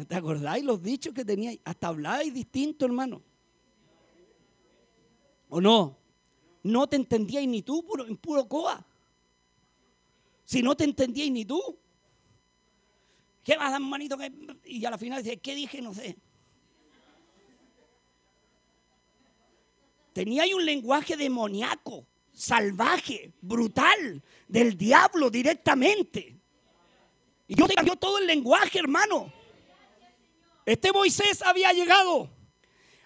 ¿Te 0.08 0.15
acordáis 0.15 0.63
los 0.63 0.82
dichos 0.82 1.13
que 1.13 1.24
teníais? 1.24 1.60
Hasta 1.63 1.88
hablabais 1.88 2.34
distinto, 2.34 2.86
hermano. 2.86 3.22
¿O 5.50 5.62
no? 5.62 5.98
No 6.63 6.88
te 6.88 6.96
entendíais 6.96 7.48
ni 7.48 7.62
tú 7.62 7.86
en 8.08 8.17
puro 8.17 8.48
coa. 8.48 8.86
Si 10.44 10.62
no 10.62 10.75
te 10.75 10.84
entendíais 10.84 11.32
ni 11.32 11.46
tú. 11.46 11.62
¿Qué 13.44 13.55
vas 13.55 13.67
a 13.67 13.72
dar 13.72 13.82
manito? 13.82 14.17
Y 14.65 14.84
a 14.84 14.89
la 14.89 14.98
final 14.98 15.24
dice, 15.24 15.38
¿qué 15.38 15.55
dije? 15.55 15.82
No 15.82 15.94
sé. 15.94 16.17
Teníais 20.13 20.53
un 20.53 20.65
lenguaje 20.65 21.15
demoníaco, 21.15 22.05
salvaje, 22.36 23.34
brutal, 23.42 24.22
del 24.48 24.77
diablo 24.77 25.30
directamente. 25.30 26.38
Y 27.48 27.56
Dios 27.56 27.70
te 27.70 27.75
cambió 27.75 27.96
todo 27.96 28.20
el 28.20 28.27
lenguaje, 28.27 28.80
hermano. 28.80 29.32
Este 30.65 30.92
Moisés 30.92 31.42
había 31.42 31.72
llegado 31.74 32.30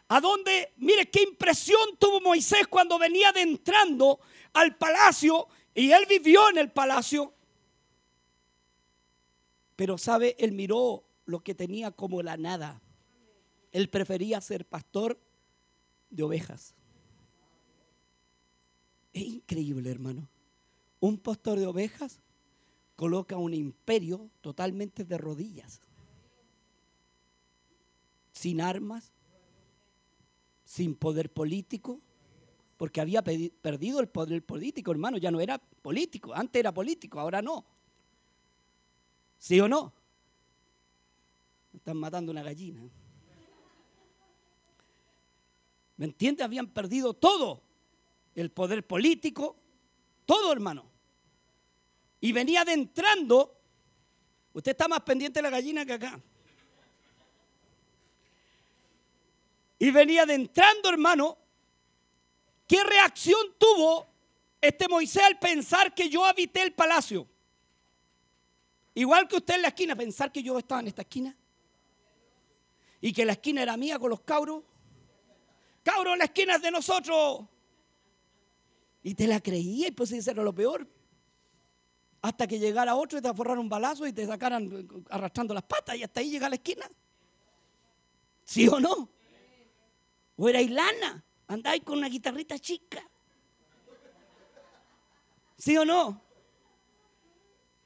a 0.07 0.19
donde, 0.19 0.73
mire 0.77 1.09
qué 1.09 1.23
impresión 1.23 1.97
tuvo 1.99 2.19
Moisés 2.21 2.67
cuando 2.67 2.97
venía 2.97 3.29
adentrando 3.29 4.19
al 4.53 4.75
palacio 4.75 5.47
y 5.75 5.91
él 5.91 6.05
vivió 6.09 6.49
en 6.49 6.57
el 6.57 6.71
palacio. 6.71 7.33
Pero 9.75 9.97
sabe, 9.97 10.35
él 10.39 10.51
miró 10.53 11.05
lo 11.25 11.41
que 11.41 11.53
tenía 11.53 11.91
como 11.91 12.23
la 12.23 12.37
nada. 12.37 12.81
Él 13.71 13.89
prefería 13.89 14.41
ser 14.41 14.65
pastor 14.65 15.19
de 16.09 16.23
ovejas. 16.23 16.73
Es 19.13 19.23
increíble, 19.23 19.89
hermano. 19.89 20.27
Un 20.99 21.17
pastor 21.17 21.59
de 21.59 21.67
ovejas 21.67 22.19
coloca 22.95 23.37
un 23.37 23.53
imperio 23.53 24.29
totalmente 24.41 25.05
de 25.05 25.17
rodillas. 25.17 25.81
Sin 28.31 28.61
armas, 28.61 29.11
sin 30.65 30.95
poder 30.95 31.31
político, 31.31 31.99
porque 32.77 33.01
había 33.01 33.23
perdido 33.23 33.99
el 33.99 34.07
poder 34.07 34.45
político, 34.45 34.91
hermano, 34.91 35.17
ya 35.17 35.31
no 35.31 35.41
era 35.41 35.57
político, 35.57 36.33
antes 36.33 36.59
era 36.59 36.73
político, 36.73 37.19
ahora 37.19 37.41
no. 37.41 37.65
¿Sí 39.37 39.59
o 39.59 39.67
no? 39.67 39.91
Están 41.73 41.97
matando 41.97 42.31
una 42.31 42.43
gallina. 42.43 42.81
¿Me 45.97 46.05
entiendes? 46.05 46.45
Habían 46.45 46.67
perdido 46.67 47.13
todo, 47.13 47.61
el 48.41 48.51
poder 48.51 48.85
político, 48.85 49.55
todo 50.25 50.51
hermano. 50.51 50.89
Y 52.21 52.31
venía 52.31 52.61
adentrando 52.61 53.59
Usted 54.53 54.71
está 54.71 54.87
más 54.87 55.01
pendiente 55.01 55.39
de 55.39 55.43
la 55.43 55.49
gallina 55.49 55.85
que 55.85 55.93
acá. 55.93 56.19
Y 59.77 59.91
venía 59.91 60.23
adentrando, 60.23 60.89
hermano. 60.89 61.37
¿Qué 62.67 62.83
reacción 62.83 63.39
tuvo 63.57 64.07
este 64.59 64.87
Moisés 64.87 65.23
al 65.23 65.39
pensar 65.39 65.93
que 65.93 66.09
yo 66.09 66.25
habité 66.25 66.61
el 66.61 66.73
palacio? 66.73 67.27
Igual 68.95 69.27
que 69.27 69.37
usted 69.37 69.55
en 69.55 69.61
la 69.61 69.67
esquina, 69.69 69.95
pensar 69.95 70.31
que 70.31 70.43
yo 70.43 70.59
estaba 70.59 70.81
en 70.81 70.87
esta 70.87 71.03
esquina. 71.03 71.35
Y 72.99 73.13
que 73.13 73.23
la 73.23 73.33
esquina 73.33 73.61
era 73.61 73.77
mía 73.77 73.97
con 73.97 74.09
los 74.09 74.21
cabros. 74.21 74.63
Cabros, 75.83 76.17
la 76.17 76.25
esquina 76.25 76.55
es 76.55 76.61
de 76.61 76.71
nosotros. 76.71 77.45
Y 79.01 79.15
te 79.15 79.27
la 79.27 79.39
creía 79.39 79.87
y 79.87 79.91
pues 79.91 80.11
eso 80.11 80.31
era 80.31 80.43
lo 80.43 80.53
peor. 80.53 80.87
Hasta 82.21 82.47
que 82.47 82.59
llegara 82.59 82.95
otro 82.95 83.17
y 83.17 83.21
te 83.21 83.29
aforraran 83.29 83.59
un 83.59 83.69
balazo 83.69 84.05
y 84.05 84.11
te 84.11 84.25
sacaran 84.25 84.87
arrastrando 85.09 85.53
las 85.53 85.63
patas 85.63 85.95
y 85.95 86.03
hasta 86.03 86.19
ahí 86.19 86.29
llega 86.29 86.49
la 86.49 86.55
esquina. 86.55 86.89
¿Sí 88.43 88.67
o 88.67 88.79
no? 88.79 89.09
O 90.35 90.49
era 90.49 90.61
Ilana, 90.61 91.23
andáis 91.47 91.83
con 91.83 91.97
una 91.97 92.09
guitarrita 92.09 92.57
chica. 92.59 93.01
¿Sí 95.57 95.77
o 95.77 95.85
no? 95.85 96.21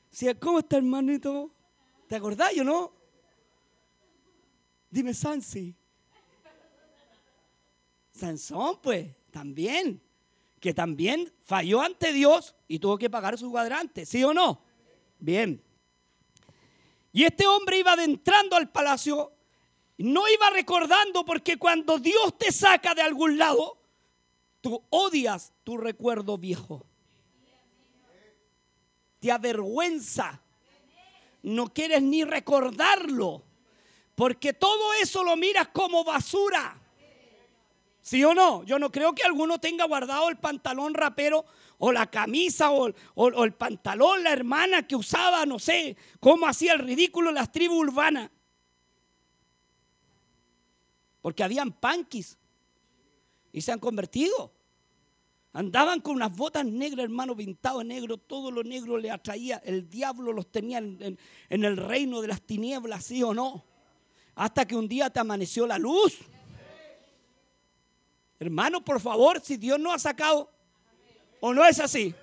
¿Sí, 0.09 0.33
¿Cómo 0.35 0.59
está 0.59 0.77
hermanito? 0.77 1.51
¿Te 2.07 2.15
acordáis 2.15 2.59
o 2.61 2.63
no? 2.63 2.93
Dime 4.89 5.13
Sansi. 5.13 5.75
Sansón, 8.11 8.79
pues, 8.81 9.09
también 9.31 9.99
que 10.63 10.73
también 10.73 11.29
falló 11.43 11.81
ante 11.81 12.13
Dios 12.13 12.55
y 12.69 12.79
tuvo 12.79 12.97
que 12.97 13.09
pagar 13.09 13.37
su 13.37 13.51
cuadrante, 13.51 14.05
¿sí 14.05 14.23
o 14.23 14.33
no? 14.33 14.61
Bien. 15.19 15.61
Y 17.11 17.25
este 17.25 17.45
hombre 17.45 17.79
iba 17.79 17.91
adentrando 17.91 18.55
al 18.55 18.71
palacio, 18.71 19.33
no 19.97 20.23
iba 20.29 20.49
recordando 20.51 21.25
porque 21.25 21.57
cuando 21.57 21.99
Dios 21.99 22.37
te 22.37 22.49
saca 22.53 22.95
de 22.95 23.01
algún 23.01 23.37
lado, 23.37 23.77
tú 24.61 24.81
odias 24.89 25.51
tu 25.65 25.75
recuerdo 25.75 26.37
viejo. 26.37 26.85
Te 29.19 29.33
avergüenza. 29.33 30.41
No 31.41 31.73
quieres 31.73 32.01
ni 32.01 32.23
recordarlo. 32.23 33.43
Porque 34.15 34.53
todo 34.53 34.93
eso 34.93 35.25
lo 35.25 35.35
miras 35.35 35.67
como 35.73 36.05
basura. 36.05 36.79
¿Sí 38.03 38.21
o 38.25 38.33
no? 38.33 38.65
Yo 38.65 38.79
no 38.79 38.91
creo 38.91 39.15
que 39.15 39.23
alguno 39.23 39.59
tenga 39.59 39.85
guardado 39.85 40.27
el 40.27 40.35
pantalón 40.35 40.93
rapero 40.93 41.45
o 41.77 41.93
la 41.93 42.11
camisa 42.11 42.69
o, 42.71 42.93
el 43.43 43.53
pantalón, 43.53 44.23
la 44.23 44.33
hermana 44.33 44.85
que 44.85 44.97
usaba, 44.97 45.45
no 45.45 45.57
sé, 45.57 45.95
cómo 46.19 46.45
hacía 46.45 46.73
el 46.73 46.79
ridículo 46.79 47.31
las 47.31 47.49
tribus 47.49 47.77
urbanas. 47.77 48.29
Porque 51.21 51.45
habían 51.45 51.71
panquis 51.71 52.37
y 53.53 53.61
se 53.61 53.71
han 53.71 53.79
convertido. 53.79 54.51
Andaban 55.53 56.01
con 56.01 56.15
unas 56.15 56.35
botas 56.35 56.65
negras, 56.65 57.05
hermano, 57.05 57.37
pintado 57.37 57.79
en 57.79 57.87
negro. 57.87 58.17
Todo 58.17 58.51
lo 58.51 58.65
negro 58.65 58.97
le 58.97 59.11
atraía. 59.11 59.61
El 59.63 59.89
diablo 59.89 60.33
los 60.33 60.51
tenía 60.51 60.79
en, 60.79 61.17
en 61.49 61.63
el 61.63 61.77
reino 61.77 62.19
de 62.19 62.27
las 62.27 62.41
tinieblas, 62.41 63.05
¿sí 63.05 63.23
o 63.23 63.33
no? 63.33 63.63
Hasta 64.35 64.65
que 64.65 64.75
un 64.75 64.89
día 64.89 65.09
te 65.09 65.21
amaneció 65.21 65.65
la 65.65 65.77
luz. 65.77 66.19
Hermano, 68.39 68.83
por 68.83 68.99
favor, 68.99 69.39
si 69.41 69.57
Dios 69.57 69.79
no 69.79 69.93
ha 69.93 69.99
sacado, 69.99 70.51
o 71.39 71.53
no 71.53 71.65
es 71.65 71.79
así. 71.79 72.13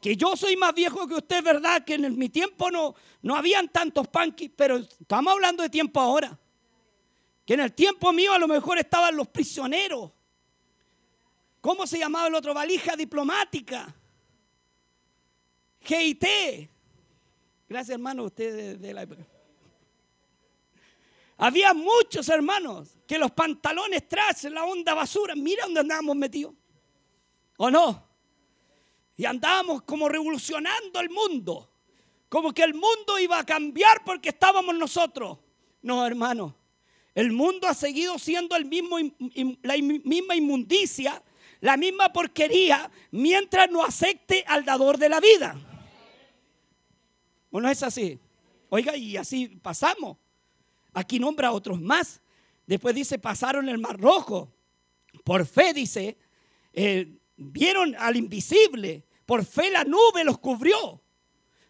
Que 0.00 0.16
yo 0.16 0.36
soy 0.36 0.56
más 0.56 0.74
viejo 0.74 1.06
que 1.06 1.14
usted, 1.14 1.42
¿verdad? 1.42 1.84
Que 1.84 1.94
en 1.94 2.18
mi 2.18 2.28
tiempo 2.28 2.70
no, 2.70 2.94
no 3.22 3.36
habían 3.36 3.68
tantos 3.68 4.08
panquis, 4.08 4.50
pero 4.54 4.76
estamos 4.76 5.32
hablando 5.32 5.62
de 5.62 5.70
tiempo 5.70 6.00
ahora. 6.00 6.38
Que 7.46 7.54
en 7.54 7.60
el 7.60 7.72
tiempo 7.72 8.12
mío 8.12 8.32
a 8.32 8.38
lo 8.38 8.46
mejor 8.46 8.78
estaban 8.78 9.16
los 9.16 9.28
prisioneros. 9.28 10.10
¿Cómo 11.60 11.86
se 11.86 11.98
llamaba 11.98 12.28
el 12.28 12.34
otro? 12.34 12.52
Valija 12.52 12.96
diplomática. 12.96 13.94
GIT. 15.80 16.24
Gracias, 17.68 17.94
hermano, 17.94 18.24
usted 18.24 18.78
de 18.78 18.94
la 18.94 19.02
época. 19.02 19.26
Había 21.38 21.72
muchos 21.72 22.28
hermanos 22.28 22.98
que 23.06 23.16
los 23.16 23.30
pantalones 23.30 24.08
tras 24.08 24.42
la 24.44 24.64
onda 24.64 24.92
basura, 24.92 25.36
mira 25.36 25.64
dónde 25.64 25.80
andábamos 25.80 26.16
metidos. 26.16 26.52
¿O 27.56 27.70
no? 27.70 28.08
Y 29.16 29.24
andábamos 29.24 29.82
como 29.82 30.08
revolucionando 30.08 31.00
el 31.00 31.10
mundo. 31.10 31.70
Como 32.28 32.52
que 32.52 32.64
el 32.64 32.74
mundo 32.74 33.18
iba 33.20 33.38
a 33.38 33.46
cambiar 33.46 34.04
porque 34.04 34.30
estábamos 34.30 34.74
nosotros. 34.74 35.38
No, 35.80 36.04
hermano. 36.04 36.56
El 37.14 37.32
mundo 37.32 37.68
ha 37.68 37.74
seguido 37.74 38.18
siendo 38.18 38.56
el 38.56 38.64
mismo, 38.64 38.96
la 39.62 39.76
misma 39.76 40.34
inmundicia, 40.34 41.22
la 41.60 41.76
misma 41.76 42.12
porquería, 42.12 42.90
mientras 43.12 43.70
no 43.70 43.84
acepte 43.84 44.44
al 44.46 44.64
dador 44.64 44.98
de 44.98 45.08
la 45.08 45.20
vida. 45.20 45.56
¿O 47.50 47.60
no 47.60 47.68
es 47.68 47.82
así? 47.82 48.18
Oiga, 48.68 48.96
y 48.96 49.16
así 49.16 49.48
pasamos. 49.48 50.16
Aquí 50.98 51.20
nombra 51.20 51.48
a 51.48 51.52
otros 51.52 51.80
más. 51.80 52.20
Después 52.66 52.92
dice, 52.92 53.20
pasaron 53.20 53.68
el 53.68 53.78
mar 53.78 54.00
rojo. 54.00 54.52
Por 55.22 55.46
fe 55.46 55.72
dice, 55.72 56.18
eh, 56.72 57.16
vieron 57.36 57.94
al 57.96 58.16
invisible. 58.16 59.06
Por 59.24 59.44
fe 59.44 59.70
la 59.70 59.84
nube 59.84 60.24
los 60.24 60.38
cubrió. 60.38 61.00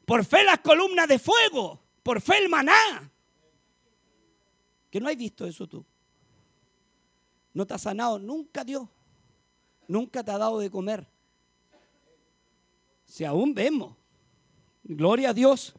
Por 0.07 0.25
fe 0.25 0.45
las 0.45 0.61
columnas 0.61 1.07
de 1.09 1.19
fuego. 1.19 1.79
Por 2.03 2.23
fe 2.23 2.39
el 2.39 2.49
maná. 2.49 3.13
Que 4.91 4.99
no 4.99 5.09
hay 5.09 5.17
visto 5.17 5.45
eso 5.45 5.67
tú. 5.67 5.85
No 7.53 7.67
te 7.67 7.75
ha 7.75 7.79
sanado 7.79 8.19
nunca 8.19 8.65
Dios. 8.65 8.89
Nunca 9.87 10.25
te 10.25 10.31
ha 10.31 10.39
dado 10.39 10.59
de 10.59 10.71
comer. 10.71 11.07
Si 13.05 13.27
aún 13.27 13.53
vemos. 13.53 13.95
Gloria 14.85 15.31
a 15.31 15.35
Dios. 15.35 15.75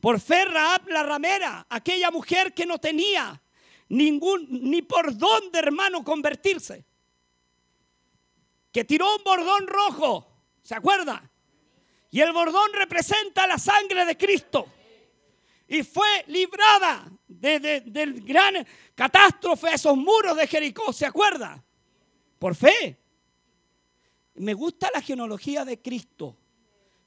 Por 0.00 0.18
fe 0.18 0.46
Raab 0.46 0.88
la 0.88 1.02
ramera, 1.02 1.66
aquella 1.68 2.10
mujer 2.10 2.54
que 2.54 2.64
no 2.64 2.78
tenía 2.78 3.40
ningún 3.90 4.46
ni 4.48 4.82
por 4.82 5.16
dónde, 5.16 5.58
hermano, 5.58 6.02
convertirse. 6.02 6.84
Que 8.72 8.84
tiró 8.84 9.16
un 9.16 9.22
bordón 9.22 9.66
rojo, 9.66 10.26
¿se 10.62 10.74
acuerda? 10.74 11.30
Y 12.10 12.20
el 12.20 12.32
bordón 12.32 12.72
representa 12.72 13.46
la 13.46 13.58
sangre 13.58 14.04
de 14.06 14.16
Cristo. 14.16 14.66
Y 15.68 15.82
fue 15.82 16.24
librada 16.28 17.10
de, 17.28 17.82
del 17.84 18.24
gran 18.24 18.66
catástrofe, 18.94 19.74
esos 19.74 19.96
muros 19.96 20.36
de 20.36 20.46
Jericó, 20.46 20.92
¿se 20.92 21.06
acuerda? 21.06 21.62
Por 22.38 22.54
fe. 22.54 22.98
Me 24.34 24.54
gusta 24.54 24.90
la 24.92 25.02
genealogía 25.02 25.64
de 25.64 25.80
Cristo, 25.80 26.36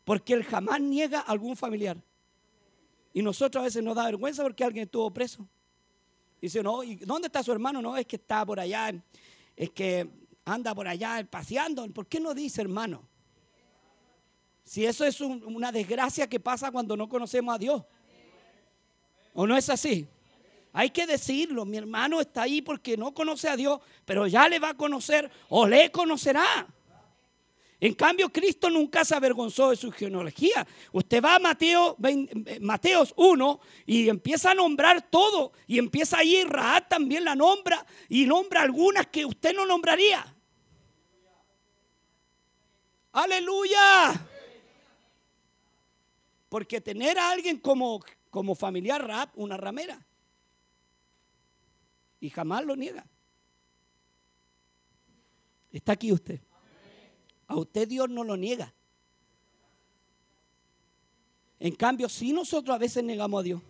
porque 0.04 0.34
él 0.34 0.44
jamás 0.44 0.80
niega 0.80 1.20
a 1.20 1.32
algún 1.32 1.58
familiar. 1.58 1.98
Y 3.14 3.22
nosotros 3.22 3.62
a 3.62 3.66
veces 3.66 3.84
nos 3.84 3.96
da 3.96 4.06
vergüenza 4.06 4.42
porque 4.44 4.64
alguien 4.64 4.86
estuvo 4.86 5.12
preso. 5.12 5.48
Y 6.42 6.48
dice, 6.48 6.64
no, 6.64 6.84
¿y 6.84 6.96
dónde 6.96 7.28
está 7.28 7.44
su 7.44 7.52
hermano? 7.52 7.82
No, 7.82 7.96
es 7.96 8.06
que 8.06 8.16
está 8.16 8.46
por 8.46 8.60
allá, 8.60 8.92
es 9.56 9.70
que 9.70 10.10
anda 10.44 10.74
por 10.74 10.88
allá 10.88 11.26
paseando. 11.30 11.88
¿Por 11.92 12.08
qué 12.08 12.20
no 12.20 12.34
dice 12.34 12.62
hermano? 12.62 13.08
Si 14.64 14.86
eso 14.86 15.06
es 15.06 15.22
una 15.22 15.72
desgracia 15.72 16.28
que 16.28 16.40
pasa 16.40 16.72
cuando 16.72 16.98
no 16.98 17.08
conocemos 17.08 17.56
a 17.56 17.58
Dios. 17.58 17.84
¿O 19.34 19.46
no 19.46 19.56
es 19.56 19.70
así? 19.70 20.08
Hay 20.72 20.90
que 20.90 21.06
decirlo, 21.06 21.66
mi 21.66 21.78
hermano 21.78 22.20
está 22.20 22.44
ahí 22.44 22.62
porque 22.62 22.98
no 22.98 23.14
conoce 23.14 23.48
a 23.48 23.56
Dios, 23.56 23.80
pero 24.06 24.26
ya 24.26 24.50
le 24.50 24.58
va 24.58 24.70
a 24.70 24.74
conocer 24.74 25.30
o 25.50 25.68
le 25.68 25.92
conocerá. 25.92 26.68
En 27.80 27.94
cambio, 27.96 28.30
Cristo 28.30 28.70
nunca 28.70 29.04
se 29.04 29.16
avergonzó 29.16 29.72
de 29.72 29.76
su 29.76 29.92
genealogía. 29.92 30.66
Usted 30.92 31.22
va 31.22 31.36
a 31.36 31.40
Mateo, 31.40 31.98
Mateos 32.62 33.14
1 33.18 33.60
y 33.86 34.08
empieza 34.08 34.52
a 34.52 34.56
nombrar 34.56 35.10
todo. 35.10 35.52
Y 35.68 35.80
empieza 35.80 36.20
ahí, 36.20 36.44
Raad 36.46 36.84
también 36.88 37.26
la 37.26 37.36
nombra 37.36 37.86
y 38.08 38.26
nombra 38.26 38.62
algunas 38.62 39.08
que 39.08 39.26
usted 39.26 39.54
no 39.54 39.66
nombraría. 39.66 40.34
Aleluya. 43.12 44.30
Porque 46.50 46.82
tener 46.82 47.18
a 47.18 47.32
alguien 47.32 47.60
como, 47.60 48.04
como 48.30 48.56
familiar 48.56 49.06
Raab, 49.06 49.30
una 49.36 49.58
ramera. 49.58 50.06
Y 52.20 52.30
jamás 52.30 52.64
lo 52.64 52.76
niega. 52.76 53.06
Está 55.72 55.94
aquí 55.94 56.12
usted. 56.12 56.40
A 57.48 57.56
usted 57.56 57.88
Dios 57.88 58.10
no 58.10 58.24
lo 58.24 58.38
niega. 58.38 58.74
En 61.60 61.76
cambio, 61.76 62.10
si 62.10 62.34
nosotros 62.34 62.76
a 62.76 62.78
veces 62.78 63.04
negamos 63.04 63.40
a 63.40 63.44
Dios. 63.44 63.62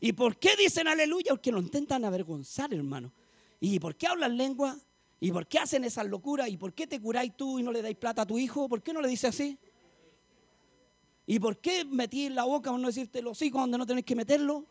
¿Y 0.00 0.12
por 0.12 0.36
qué 0.38 0.56
dicen 0.56 0.88
aleluya? 0.88 1.32
Porque 1.32 1.52
lo 1.52 1.60
intentan 1.60 2.04
avergonzar, 2.04 2.72
hermano. 2.72 3.12
¿Y 3.60 3.78
por 3.78 3.94
qué 3.96 4.06
hablan 4.06 4.36
lengua? 4.36 4.76
¿Y 5.20 5.30
por 5.30 5.46
qué 5.46 5.58
hacen 5.58 5.84
esas 5.84 6.06
locuras? 6.06 6.48
¿Y 6.48 6.56
por 6.56 6.72
qué 6.72 6.86
te 6.86 7.00
curáis 7.00 7.36
tú 7.36 7.58
y 7.58 7.62
no 7.62 7.70
le 7.70 7.82
dais 7.82 7.96
plata 7.96 8.22
a 8.22 8.26
tu 8.26 8.38
hijo? 8.38 8.68
¿Por 8.68 8.82
qué 8.82 8.92
no 8.92 9.00
le 9.00 9.08
dice 9.08 9.28
así? 9.28 9.58
¿Y 11.26 11.38
por 11.38 11.58
qué 11.58 11.84
metí 11.84 12.26
en 12.26 12.34
la 12.34 12.44
boca, 12.44 12.70
por 12.70 12.80
no 12.80 12.88
decirte 12.88 13.22
los 13.22 13.40
hijos 13.42 13.60
donde 13.60 13.78
no 13.78 13.86
tenés 13.86 14.04
que 14.04 14.16
meterlo? 14.16 14.66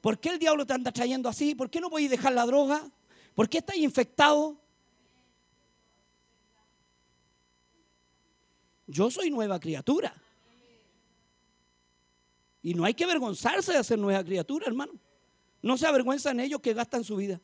¿Por 0.00 0.18
qué 0.18 0.30
el 0.30 0.38
diablo 0.38 0.64
te 0.64 0.72
anda 0.72 0.92
trayendo 0.92 1.28
así? 1.28 1.54
¿Por 1.54 1.68
qué 1.68 1.80
no 1.80 1.90
podéis 1.90 2.08
dejar 2.08 2.32
la 2.32 2.46
droga? 2.46 2.90
¿Por 3.34 3.48
qué 3.48 3.58
estáis 3.58 3.82
infectado? 3.82 4.56
Yo 8.88 9.10
soy 9.10 9.30
nueva 9.30 9.60
criatura. 9.60 10.14
Y 12.62 12.74
no 12.74 12.84
hay 12.84 12.94
que 12.94 13.04
avergonzarse 13.04 13.72
de 13.72 13.84
ser 13.84 13.98
nueva 13.98 14.24
criatura, 14.24 14.66
hermano. 14.66 14.92
No 15.62 15.76
se 15.76 15.86
avergüenzan 15.86 16.40
ellos 16.40 16.60
que 16.60 16.72
gastan 16.72 17.04
su 17.04 17.16
vida. 17.16 17.40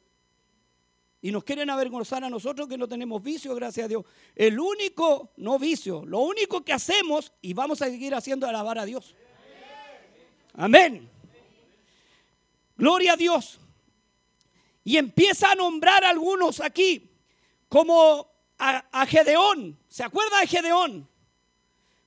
Y 1.20 1.30
nos 1.30 1.44
quieren 1.44 1.70
avergonzar 1.70 2.24
a 2.24 2.30
nosotros 2.30 2.66
que 2.66 2.78
no 2.78 2.88
tenemos 2.88 3.22
vicio, 3.22 3.54
gracias 3.54 3.84
a 3.84 3.88
Dios. 3.88 4.04
El 4.34 4.58
único, 4.58 5.32
no 5.36 5.58
vicio, 5.58 6.04
lo 6.04 6.20
único 6.20 6.64
que 6.64 6.72
hacemos 6.72 7.32
y 7.40 7.54
vamos 7.54 7.80
a 7.82 7.86
seguir 7.86 8.14
haciendo 8.14 8.46
es 8.46 8.50
alabar 8.50 8.78
a 8.78 8.84
Dios. 8.84 9.14
Amén. 10.54 11.10
Gloria 12.76 13.12
a 13.12 13.16
Dios. 13.16 13.60
Y 14.82 14.96
empieza 14.96 15.52
a 15.52 15.54
nombrar 15.54 16.04
a 16.04 16.10
algunos 16.10 16.60
aquí, 16.60 17.10
como 17.68 18.30
a, 18.58 18.84
a 18.92 19.06
Gedeón. 19.06 19.78
¿Se 19.88 20.04
acuerda 20.04 20.40
de 20.40 20.46
Gedeón? 20.46 21.08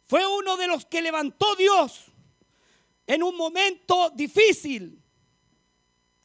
Fue 0.07 0.25
uno 0.25 0.57
de 0.57 0.67
los 0.67 0.85
que 0.85 1.01
levantó 1.01 1.55
Dios 1.55 2.05
en 3.05 3.23
un 3.23 3.35
momento 3.35 4.09
difícil 4.11 5.01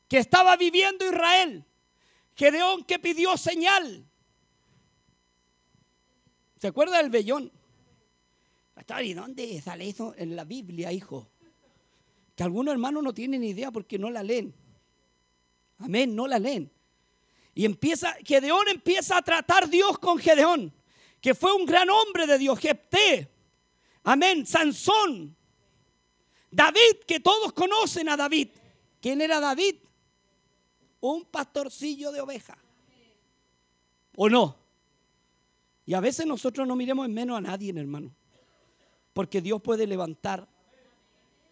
que 0.09 0.19
estaba 0.19 0.57
viviendo 0.57 1.05
Israel. 1.05 1.65
Gedeón 2.35 2.85
que 2.85 2.99
pidió 2.99 3.37
señal. 3.37 4.07
¿Se 6.59 6.69
acuerda 6.69 6.99
del 6.99 7.11
vellón? 7.11 7.53
¿y 9.03 9.15
dónde 9.15 9.61
sale 9.61 9.89
eso 9.89 10.15
en 10.17 10.37
la 10.37 10.45
Biblia, 10.45 10.93
hijo? 10.93 11.31
Que 12.35 12.43
algunos 12.43 12.73
hermanos 12.73 13.03
no 13.03 13.15
tienen 13.15 13.45
idea 13.45 13.71
porque 13.71 13.99
no 13.99 14.11
la 14.11 14.23
leen. 14.23 14.55
Amén, 15.79 16.15
no 16.15 16.27
la 16.27 16.39
leen. 16.39 16.71
Y 17.55 17.65
empieza, 17.65 18.15
Gedeón 18.25 18.69
empieza 18.69 19.19
a 19.19 19.23
tratar 19.23 19.69
Dios 19.69 19.99
con 19.99 20.19
Gedeón, 20.19 20.73
que 21.21 21.35
fue 21.35 21.53
un 21.53 21.67
gran 21.67 21.91
hombre 21.91 22.27
de 22.27 22.39
Dios, 22.39 22.59
Jepté. 22.59 23.29
Amén, 24.05 24.47
Sansón. 24.47 25.37
David, 26.51 27.05
que 27.07 27.21
todos 27.21 27.53
conocen 27.53 28.09
a 28.09 28.17
David. 28.17 28.49
¿Quién 29.01 29.21
era 29.21 29.41
David? 29.41 29.77
Un 31.01 31.25
pastorcillo 31.25 32.13
de 32.13 32.21
oveja. 32.21 32.57
¿O 34.17 34.29
no? 34.29 34.57
Y 35.87 35.95
a 35.95 36.01
veces 36.01 36.27
nosotros 36.27 36.67
no 36.67 36.77
miremos 36.77 37.07
en 37.07 37.15
menos 37.15 37.39
a 37.39 37.41
nadie, 37.41 37.73
hermano. 37.77 38.15
Porque 39.13 39.41
Dios 39.41 39.61
puede 39.63 39.87
levantar 39.87 40.47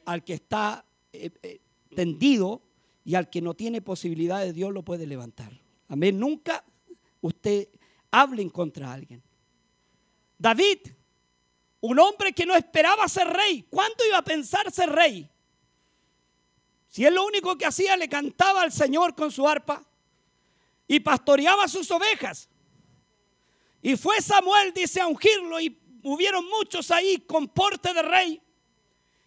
al 0.05 0.25
que 0.25 0.35
está 0.35 0.85
eh, 1.13 1.31
eh, 1.43 1.61
tendido 1.95 2.63
y 3.05 3.15
al 3.15 3.31
que 3.31 3.41
no 3.41 3.55
tiene 3.55 3.81
posibilidades, 3.81 4.55
Dios 4.55 4.73
lo 4.73 4.83
puede 4.83 5.07
levantar. 5.07 5.61
Amén. 5.89 6.19
Nunca 6.19 6.65
usted 7.21 7.69
hable 8.11 8.43
en 8.43 8.51
contra 8.51 8.89
de 8.89 8.93
alguien. 8.93 9.23
David, 10.39 10.79
un 11.81 11.99
hombre 11.99 12.33
que 12.33 12.47
no 12.47 12.55
esperaba 12.55 13.09
ser 13.09 13.29
rey. 13.29 13.67
¿Cuánto 13.71 14.05
iba 14.07 14.19
a 14.19 14.25
pensar 14.25 14.71
ser 14.71 14.91
rey? 14.91 15.29
Si 16.89 17.05
él 17.05 17.15
lo 17.15 17.25
único 17.25 17.57
que 17.57 17.67
hacía 17.67 17.97
le 17.97 18.09
cantaba 18.09 18.63
al 18.63 18.73
Señor 18.73 19.15
con 19.15 19.31
su 19.31 19.47
arpa 19.49 19.83
y 20.87 21.01
pastoreaba 21.01 21.69
sus 21.69 21.91
ovejas. 21.91 22.49
Y 23.81 23.97
fue 23.97 24.21
Samuel, 24.21 24.73
dice, 24.75 25.01
a 25.01 25.07
ungirlo 25.07 25.61
y 25.61 25.79
hubieron 26.03 26.45
muchos 26.49 26.91
ahí 26.91 27.19
con 27.19 27.49
porte 27.49 27.95
de 27.95 28.03
rey. 28.03 28.43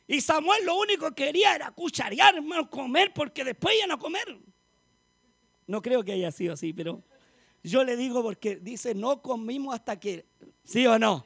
Y 0.05 0.21
Samuel 0.21 0.65
lo 0.65 0.75
único 0.75 1.09
que 1.11 1.25
quería 1.25 1.55
era 1.55 1.71
cucharear, 1.71 2.35
hermano, 2.35 2.69
comer, 2.69 3.13
porque 3.13 3.43
después 3.43 3.75
iban 3.77 3.91
a 3.91 3.97
comer. 3.97 4.37
No 5.65 5.81
creo 5.81 6.03
que 6.03 6.11
haya 6.11 6.31
sido 6.31 6.53
así, 6.53 6.73
pero 6.73 7.01
yo 7.63 7.83
le 7.83 7.95
digo 7.95 8.21
porque 8.21 8.57
dice, 8.57 8.93
no 8.93 9.21
comimos 9.21 9.73
hasta 9.73 9.99
que, 9.99 10.25
¿sí 10.65 10.85
o 10.85 10.99
no? 10.99 11.25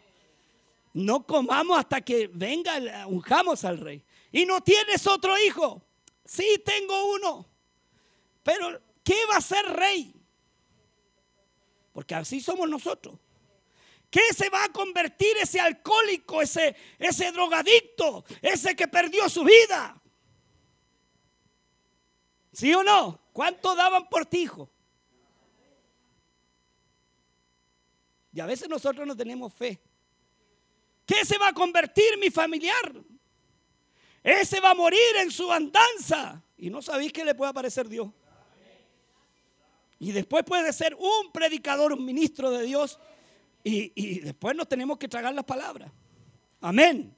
No 0.97 1.27
comamos 1.27 1.77
hasta 1.77 2.01
que 2.01 2.25
venga, 2.25 3.05
unjamos 3.05 3.63
al 3.63 3.77
rey. 3.77 4.03
Y 4.31 4.47
no 4.47 4.61
tienes 4.61 5.05
otro 5.05 5.37
hijo. 5.37 5.85
Sí, 6.25 6.59
tengo 6.65 7.13
uno. 7.13 7.47
Pero, 8.41 8.81
¿qué 9.03 9.15
va 9.29 9.35
a 9.35 9.41
ser 9.41 9.63
rey? 9.67 10.11
Porque 11.93 12.15
así 12.15 12.41
somos 12.41 12.67
nosotros. 12.67 13.19
¿Qué 14.09 14.21
se 14.35 14.49
va 14.49 14.63
a 14.63 14.71
convertir 14.71 15.37
ese 15.39 15.59
alcohólico, 15.59 16.41
ese, 16.41 16.75
ese 16.97 17.31
drogadicto, 17.31 18.25
ese 18.41 18.75
que 18.75 18.87
perdió 18.87 19.29
su 19.29 19.43
vida? 19.43 20.01
¿Sí 22.51 22.73
o 22.73 22.81
no? 22.81 23.21
¿Cuánto 23.33 23.75
daban 23.75 24.09
por 24.09 24.25
ti, 24.25 24.39
hijo? 24.39 24.67
Y 28.33 28.39
a 28.39 28.47
veces 28.47 28.67
nosotros 28.67 29.05
no 29.05 29.15
tenemos 29.15 29.53
fe. 29.53 29.79
¿Qué 31.07 31.25
se 31.25 31.39
va 31.39 31.47
a 31.47 31.53
convertir 31.53 32.19
mi 32.19 32.29
familiar? 32.29 32.93
Ese 34.21 34.59
va 34.59 34.71
a 34.71 34.75
morir 34.75 35.15
en 35.19 35.31
su 35.31 35.51
andanza. 35.51 36.43
Y 36.57 36.69
no 36.69 36.83
sabéis 36.83 37.11
que 37.11 37.25
le 37.25 37.33
puede 37.33 37.49
aparecer 37.49 37.87
Dios. 37.87 38.09
Y 39.97 40.11
después 40.11 40.43
puede 40.43 40.71
ser 40.73 40.93
un 40.95 41.31
predicador, 41.31 41.93
un 41.93 42.05
ministro 42.05 42.51
de 42.51 42.63
Dios 42.63 42.99
y, 43.69 44.19
después 44.21 44.55
nos 44.55 44.69
tenemos 44.69 44.97
que 44.97 45.07
tragar 45.09 45.33
las 45.33 45.43
palabras. 45.43 45.91
Amén. 46.61 47.13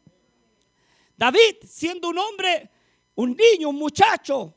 David, 1.15 1.57
siendo 1.67 2.09
un 2.09 2.17
hombre, 2.17 2.69
un 3.15 3.35
niño, 3.35 3.69
un 3.69 3.75
muchacho, 3.75 4.55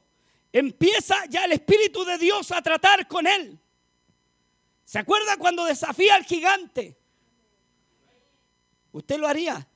empieza 0.52 1.26
ya 1.26 1.44
el 1.44 1.52
Espíritu 1.52 2.04
de 2.04 2.16
Dios 2.16 2.50
a 2.50 2.62
tratar 2.62 3.06
con 3.06 3.26
él. 3.26 3.58
¿Se 4.84 4.98
acuerda 4.98 5.36
cuando 5.36 5.64
desafía 5.64 6.14
al 6.14 6.24
gigante? 6.24 6.96
¿Usted 8.92 9.18
lo 9.18 9.26
haría? 9.26 9.66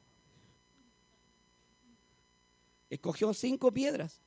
Escogió 2.89 3.35
cinco 3.35 3.73
piedras. 3.73 4.21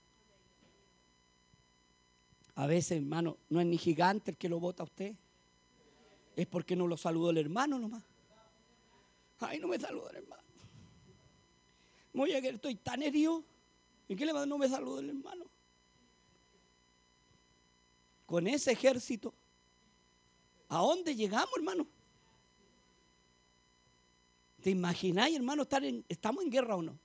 A 2.56 2.68
veces, 2.68 2.98
hermano, 2.98 3.38
no 3.50 3.62
es 3.62 3.68
ni 3.68 3.78
gigante 3.78 4.32
el 4.32 4.38
que 4.38 4.50
lo 4.50 4.60
vota 4.60 4.84
a 4.84 4.86
usted 4.86 5.16
es 6.42 6.48
porque 6.48 6.74
no 6.76 6.88
lo 6.88 6.96
saludó 6.96 7.32
el 7.32 7.38
hermano 7.38 7.78
nomás. 7.78 8.04
Ay, 9.40 9.60
no 9.60 9.68
me 9.68 9.78
saludó 9.78 10.10
el 10.10 10.18
hermano. 10.18 10.44
Oye, 12.14 12.42
que 12.42 12.50
estoy 12.50 12.76
tan 12.76 13.04
herido. 13.04 13.44
¿Y 14.08 14.16
qué 14.16 14.26
le 14.26 14.32
va? 14.32 14.46
No 14.46 14.58
me 14.58 14.70
saludó 14.70 15.00
el 15.00 15.10
hermano. 15.10 15.46
Con 18.26 18.48
ese 18.48 18.72
ejército, 18.72 19.34
¿a 20.70 20.78
dónde 20.78 21.14
llegamos, 21.14 21.52
hermano? 21.58 21.86
¿Te 24.62 24.70
imagináis, 24.70 25.36
hermano, 25.36 25.64
estar 25.64 25.84
en, 25.84 26.06
estamos 26.10 26.44
en 26.44 26.50
guerra 26.50 26.76
o 26.76 26.82
no? 26.82 27.00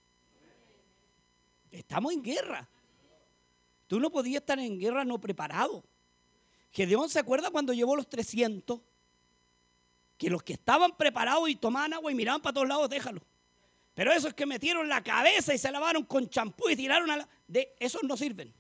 Estamos 1.71 2.12
en 2.12 2.23
guerra. 2.23 2.69
Tú 3.87 4.01
no 4.01 4.11
podías 4.11 4.40
estar 4.40 4.59
en 4.59 4.79
guerra 4.79 5.05
no 5.05 5.21
preparado. 5.21 5.85
Gedeón 6.73 7.09
se 7.09 7.21
acuerda 7.21 7.51
cuando 7.51 7.73
llevó 7.73 7.95
los 7.95 8.09
300 8.09 8.81
que 10.17 10.31
los 10.31 10.43
que 10.43 10.55
estaban 10.55 10.97
preparados 10.97 11.49
y 11.49 11.57
tomaban 11.57 11.93
agua 11.93 12.11
y 12.11 12.14
miraban 12.14 12.40
para 12.40 12.55
todos 12.55 12.69
lados, 12.69 12.88
déjalo. 12.88 13.21
Pero 13.95 14.12
esos 14.12 14.35
que 14.35 14.47
metieron 14.47 14.88
la 14.88 15.03
cabeza 15.03 15.55
y 15.55 15.59
se 15.59 15.71
lavaron 15.71 16.05
con 16.05 16.29
champú 16.29 16.69
y 16.69 16.77
tiraron 16.77 17.11
a 17.11 17.19
la... 17.19 17.29
De, 17.47 17.75
esos 17.79 18.03
no 18.03 18.17
sirven. 18.17 18.53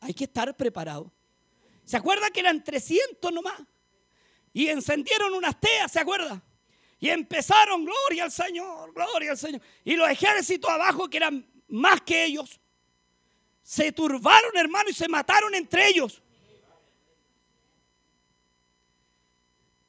Hay 0.00 0.14
que 0.14 0.24
estar 0.24 0.56
preparado. 0.56 1.12
¿Se 1.84 1.96
acuerda 1.96 2.30
que 2.30 2.40
eran 2.40 2.62
300 2.64 3.32
nomás? 3.32 3.60
Y 4.52 4.68
encendieron 4.68 5.32
unas 5.34 5.58
teas, 5.58 5.92
¿se 5.92 6.00
acuerda? 6.00 6.42
Y 6.98 7.08
empezaron, 7.08 7.84
gloria 7.84 8.24
al 8.24 8.32
Señor, 8.32 8.92
gloria 8.92 9.32
al 9.32 9.38
Señor. 9.38 9.60
Y 9.84 9.96
los 9.96 10.08
ejércitos 10.08 10.70
abajo, 10.70 11.08
que 11.08 11.16
eran 11.16 11.46
más 11.68 12.00
que 12.02 12.24
ellos, 12.24 12.60
se 13.62 13.92
turbaron, 13.92 14.56
hermano, 14.56 14.90
y 14.90 14.92
se 14.92 15.08
mataron 15.08 15.54
entre 15.54 15.88
ellos. 15.88 16.22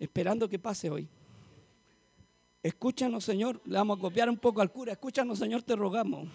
esperando 0.04 0.50
que 0.50 0.60
pase 0.60 0.90
hoy. 0.90 1.08
Escúchanos, 2.62 3.24
Señor. 3.24 3.62
Le 3.66 3.78
vamos 3.78 3.98
a 3.98 4.02
copiar 4.02 4.30
un 4.30 4.38
poco 4.38 4.62
al 4.62 4.72
cura. 4.72 4.92
Escúchanos, 4.92 5.40
Señor, 5.40 5.64
te 5.64 5.76
rogamos. 5.76 6.28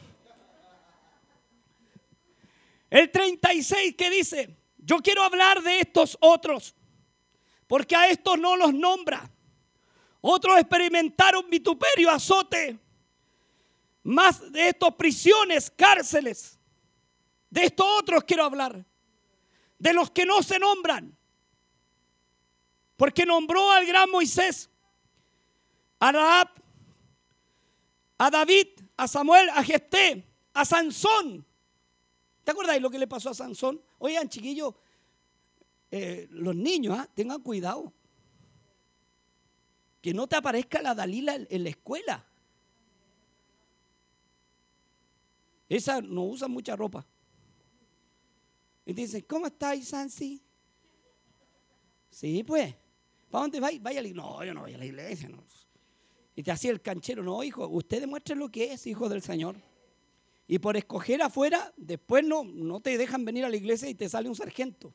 El 2.88 3.10
36 3.10 3.94
que 3.94 4.08
dice, 4.08 4.56
yo 4.78 4.98
quiero 4.98 5.22
hablar 5.22 5.62
de 5.62 5.80
estos 5.80 6.16
otros, 6.20 6.74
porque 7.68 7.94
a 7.94 8.08
estos 8.08 8.38
no 8.38 8.56
los 8.56 8.74
nombra. 8.74 9.30
Otros 10.20 10.58
experimentaron 10.58 11.48
vituperio, 11.48 12.10
azote, 12.10 12.76
más 14.02 14.50
de 14.50 14.70
estos 14.70 14.94
prisiones, 14.94 15.70
cárceles. 15.70 16.58
De 17.50 17.66
estos 17.66 17.86
otros 18.00 18.24
quiero 18.24 18.44
hablar, 18.44 18.84
de 19.78 19.92
los 19.92 20.10
que 20.10 20.26
no 20.26 20.42
se 20.42 20.58
nombran. 20.58 21.16
Porque 22.96 23.24
nombró 23.24 23.70
al 23.70 23.86
gran 23.86 24.10
Moisés, 24.10 24.68
a 26.00 26.10
Raab, 26.10 26.48
a 28.16 28.30
David, 28.30 28.68
a 28.96 29.06
Samuel, 29.06 29.48
a 29.50 29.62
Gesté, 29.62 30.26
a 30.52 30.64
Sansón. 30.64 31.46
¿Te 32.42 32.50
acordáis 32.50 32.82
lo 32.82 32.90
que 32.90 32.98
le 32.98 33.06
pasó 33.06 33.30
a 33.30 33.34
Sansón? 33.34 33.80
Oigan, 33.98 34.28
chiquillos, 34.28 34.74
eh, 35.90 36.28
los 36.30 36.54
niños, 36.54 36.98
¿ah? 36.98 37.08
tengan 37.14 37.42
cuidado. 37.42 37.92
Que 40.00 40.14
no 40.14 40.26
te 40.26 40.36
aparezca 40.36 40.80
la 40.80 40.94
Dalila 40.94 41.34
en 41.34 41.64
la 41.64 41.70
escuela. 41.70 42.24
Esa 45.68 46.00
no 46.00 46.24
usa 46.24 46.48
mucha 46.48 46.76
ropa. 46.76 47.06
Y 48.86 48.92
dicen, 48.94 49.24
¿cómo 49.28 49.46
estáis, 49.46 49.88
Sansi? 49.88 50.42
Sí, 52.10 52.42
pues. 52.42 52.74
¿Para 53.30 53.42
dónde 53.42 53.60
vais? 53.60 53.82
Vaya. 53.82 54.02
No, 54.14 54.42
yo 54.42 54.54
no 54.54 54.62
voy 54.62 54.74
a 54.74 54.78
la 54.78 54.86
iglesia. 54.86 55.30
Y 56.34 56.42
te 56.42 56.50
hacía 56.50 56.70
el 56.70 56.80
canchero. 56.80 57.22
No, 57.22 57.42
hijo, 57.42 57.66
usted 57.68 58.00
demuestre 58.00 58.34
lo 58.34 58.48
que 58.48 58.72
es, 58.72 58.86
hijo 58.86 59.08
del 59.08 59.20
Señor. 59.20 59.56
Y 60.46 60.58
por 60.58 60.78
escoger 60.78 61.20
afuera, 61.20 61.74
después 61.76 62.24
no, 62.24 62.44
no 62.44 62.80
te 62.80 62.96
dejan 62.96 63.26
venir 63.26 63.44
a 63.44 63.50
la 63.50 63.56
iglesia 63.56 63.90
y 63.90 63.94
te 63.94 64.08
sale 64.08 64.30
un 64.30 64.34
sargento. 64.34 64.94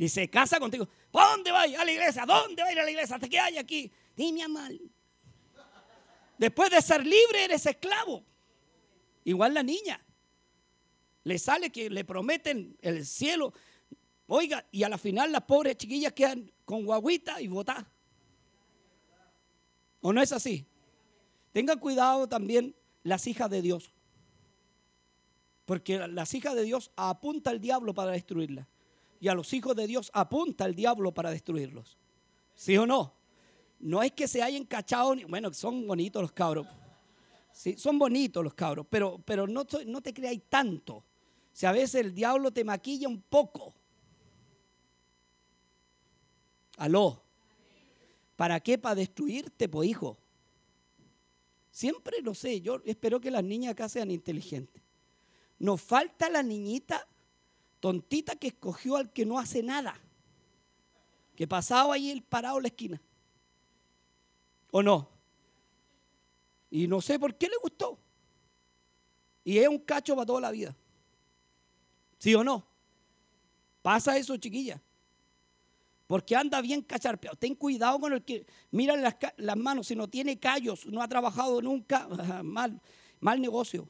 Y 0.00 0.08
se 0.08 0.30
casa 0.30 0.58
contigo. 0.58 0.88
¿Para 1.10 1.32
dónde 1.32 1.52
vais? 1.52 1.78
A 1.78 1.84
la 1.84 1.92
iglesia. 1.92 2.24
¿Dónde 2.24 2.62
va 2.62 2.68
a 2.70 2.72
ir 2.72 2.80
a 2.80 2.84
la 2.84 2.90
iglesia? 2.90 3.16
¿Hasta 3.16 3.28
que 3.28 3.38
hay 3.38 3.58
aquí? 3.58 3.92
Dime 4.16 4.48
mal. 4.48 4.80
Después 6.38 6.70
de 6.70 6.80
ser 6.80 7.04
libre, 7.04 7.44
eres 7.44 7.66
esclavo. 7.66 8.24
Igual 9.24 9.52
la 9.52 9.62
niña. 9.62 10.02
Le 11.24 11.38
sale 11.38 11.70
que 11.70 11.90
le 11.90 12.06
prometen 12.06 12.78
el 12.80 13.04
cielo. 13.04 13.52
Oiga, 14.26 14.66
y 14.72 14.84
a 14.84 14.88
la 14.88 14.96
final 14.96 15.32
las 15.32 15.42
pobres 15.42 15.76
chiquillas 15.76 16.14
quedan 16.14 16.50
con 16.64 16.86
guaguita 16.86 17.42
y 17.42 17.48
botadas. 17.48 17.84
¿O 20.00 20.14
no 20.14 20.22
es 20.22 20.32
así? 20.32 20.66
Tengan 21.52 21.78
cuidado 21.78 22.26
también 22.26 22.74
las 23.02 23.26
hijas 23.26 23.50
de 23.50 23.60
Dios. 23.60 23.92
Porque 25.66 25.98
las 26.08 26.32
hijas 26.32 26.54
de 26.54 26.62
Dios 26.62 26.90
apunta 26.96 27.50
al 27.50 27.60
diablo 27.60 27.92
para 27.92 28.12
destruirlas. 28.12 28.66
Y 29.20 29.28
a 29.28 29.34
los 29.34 29.52
hijos 29.52 29.76
de 29.76 29.86
Dios 29.86 30.10
apunta 30.14 30.64
el 30.64 30.74
diablo 30.74 31.12
para 31.12 31.30
destruirlos. 31.30 31.98
¿Sí 32.54 32.76
o 32.78 32.86
no? 32.86 33.14
No 33.78 34.02
es 34.02 34.12
que 34.12 34.26
se 34.26 34.42
hayan 34.42 34.64
cachado, 34.64 35.14
bueno, 35.28 35.52
son 35.52 35.86
bonitos 35.86 36.22
los 36.22 36.32
cabros. 36.32 36.66
Sí, 37.52 37.76
son 37.76 37.98
bonitos 37.98 38.42
los 38.42 38.54
cabros, 38.54 38.86
pero, 38.88 39.20
pero 39.24 39.46
no, 39.46 39.64
te 39.64 40.14
creáis 40.14 40.42
tanto. 40.48 41.04
Si 41.52 41.66
a 41.66 41.72
veces 41.72 41.96
el 41.96 42.14
diablo 42.14 42.50
te 42.50 42.64
maquilla 42.64 43.08
un 43.08 43.20
poco. 43.20 43.74
Aló. 46.78 47.22
¿Para 48.36 48.60
qué? 48.60 48.78
Para 48.78 48.94
destruirte, 48.94 49.68
pues 49.68 49.88
hijo. 49.88 50.16
Siempre 51.70 52.22
lo 52.22 52.34
sé, 52.34 52.60
yo 52.62 52.80
espero 52.86 53.20
que 53.20 53.30
las 53.30 53.44
niñas 53.44 53.72
acá 53.72 53.88
sean 53.88 54.10
inteligentes. 54.10 54.82
Nos 55.58 55.80
falta 55.82 56.30
la 56.30 56.42
niñita 56.42 57.06
tontita 57.80 58.36
que 58.36 58.48
escogió 58.48 58.96
al 58.96 59.12
que 59.12 59.26
no 59.26 59.38
hace 59.38 59.62
nada. 59.62 59.98
Que 61.34 61.48
pasaba 61.48 61.94
ahí 61.94 62.10
el 62.10 62.22
parado 62.22 62.58
en 62.58 62.62
la 62.62 62.68
esquina. 62.68 63.02
¿O 64.70 64.82
no? 64.82 65.08
Y 66.70 66.86
no 66.86 67.00
sé 67.00 67.18
por 67.18 67.34
qué 67.34 67.48
le 67.48 67.56
gustó. 67.60 67.98
Y 69.42 69.58
es 69.58 69.66
un 69.66 69.78
cacho 69.78 70.14
para 70.14 70.26
toda 70.26 70.42
la 70.42 70.50
vida. 70.50 70.76
¿Sí 72.18 72.34
o 72.34 72.44
no? 72.44 72.64
Pasa 73.82 74.16
eso, 74.16 74.36
chiquilla. 74.36 74.80
Porque 76.06 76.36
anda 76.36 76.60
bien 76.60 76.82
cacharpeado. 76.82 77.36
Ten 77.36 77.54
cuidado 77.54 77.98
con 77.98 78.12
el 78.12 78.22
que 78.22 78.46
mira 78.70 78.96
las, 78.96 79.16
las 79.38 79.56
manos. 79.56 79.86
Si 79.86 79.96
no 79.96 80.08
tiene 80.08 80.38
callos, 80.38 80.84
no 80.86 81.02
ha 81.02 81.08
trabajado 81.08 81.62
nunca, 81.62 82.06
mal, 82.44 82.80
mal 83.20 83.40
negocio. 83.40 83.88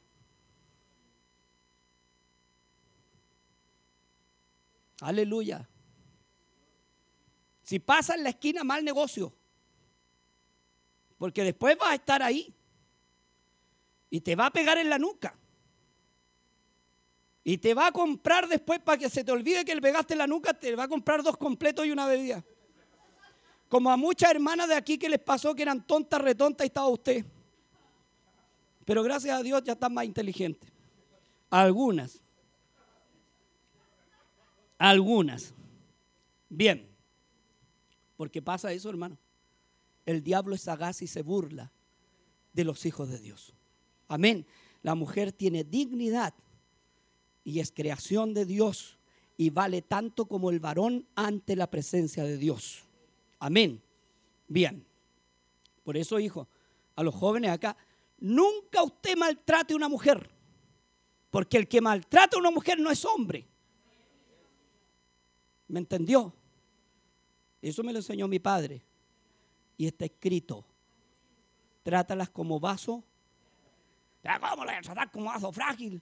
Aleluya. 5.01 5.67
Si 7.63 7.79
pasa 7.79 8.15
en 8.15 8.23
la 8.23 8.29
esquina, 8.29 8.63
mal 8.63 8.85
negocio. 8.85 9.33
Porque 11.17 11.43
después 11.43 11.77
vas 11.77 11.89
a 11.89 11.95
estar 11.95 12.21
ahí. 12.21 12.53
Y 14.09 14.21
te 14.21 14.35
va 14.35 14.47
a 14.47 14.51
pegar 14.51 14.77
en 14.77 14.89
la 14.89 14.99
nuca. 14.99 15.35
Y 17.43 17.57
te 17.57 17.73
va 17.73 17.87
a 17.87 17.91
comprar 17.91 18.47
después 18.47 18.79
para 18.79 18.99
que 18.99 19.09
se 19.09 19.23
te 19.23 19.31
olvide 19.31 19.65
que 19.65 19.73
le 19.73 19.81
pegaste 19.81 20.13
en 20.13 20.19
la 20.19 20.27
nuca, 20.27 20.53
te 20.53 20.75
va 20.75 20.83
a 20.83 20.87
comprar 20.87 21.23
dos 21.23 21.37
completos 21.37 21.85
y 21.87 21.91
una 21.91 22.05
bebida. 22.05 22.43
Como 23.67 23.89
a 23.89 23.97
muchas 23.97 24.29
hermanas 24.29 24.67
de 24.67 24.75
aquí 24.75 24.99
que 24.99 25.09
les 25.09 25.19
pasó 25.19 25.55
que 25.55 25.63
eran 25.63 25.87
tontas, 25.87 26.21
retontas 26.21 26.65
y 26.65 26.67
estaba 26.67 26.87
usted. 26.89 27.25
Pero 28.85 29.01
gracias 29.01 29.39
a 29.39 29.41
Dios 29.41 29.63
ya 29.63 29.73
están 29.73 29.93
más 29.93 30.05
inteligentes. 30.05 30.69
Algunas. 31.49 32.21
Algunas. 34.89 35.53
Bien. 36.49 36.87
Porque 38.17 38.41
pasa 38.41 38.71
eso, 38.73 38.89
hermano 38.89 39.17
el 40.05 40.23
diablo 40.23 40.55
es 40.55 40.61
sagaz 40.61 41.01
y 41.01 41.07
se 41.07 41.21
burla 41.21 41.71
de 42.53 42.63
los 42.63 42.85
hijos 42.85 43.09
de 43.09 43.19
Dios. 43.19 43.53
Amén. 44.07 44.45
La 44.81 44.95
mujer 44.95 45.31
tiene 45.31 45.63
dignidad 45.63 46.33
y 47.43 47.59
es 47.59 47.71
creación 47.71 48.33
de 48.33 48.45
Dios 48.45 48.97
y 49.37 49.49
vale 49.49 49.81
tanto 49.81 50.25
como 50.25 50.49
el 50.49 50.59
varón 50.59 51.07
ante 51.15 51.55
la 51.55 51.69
presencia 51.69 52.23
de 52.23 52.37
Dios. 52.37 52.83
Amén. 53.39 53.81
Bien. 54.47 54.85
Por 55.83 55.97
eso, 55.97 56.19
hijo, 56.19 56.47
a 56.95 57.03
los 57.03 57.15
jóvenes 57.15 57.51
acá, 57.51 57.75
nunca 58.19 58.83
usted 58.83 59.17
maltrate 59.17 59.73
a 59.73 59.77
una 59.77 59.89
mujer, 59.89 60.29
porque 61.31 61.57
el 61.57 61.67
que 61.67 61.81
maltrata 61.81 62.37
a 62.37 62.39
una 62.39 62.51
mujer 62.51 62.79
no 62.79 62.91
es 62.91 63.03
hombre. 63.05 63.47
¿Me 65.71 65.79
entendió? 65.79 66.33
Eso 67.61 67.81
me 67.81 67.93
lo 67.93 67.99
enseñó 67.99 68.27
mi 68.27 68.39
padre 68.39 68.81
y 69.77 69.87
está 69.87 70.03
escrito. 70.03 70.65
Trátalas 71.81 72.29
como 72.29 72.59
vaso. 72.59 73.01
¿Cómo 74.21 74.65
le 74.65 74.71
voy 74.71 74.79
a 74.79 74.81
tratar 74.81 75.09
como 75.09 75.27
vaso 75.27 75.49
frágil? 75.53 76.01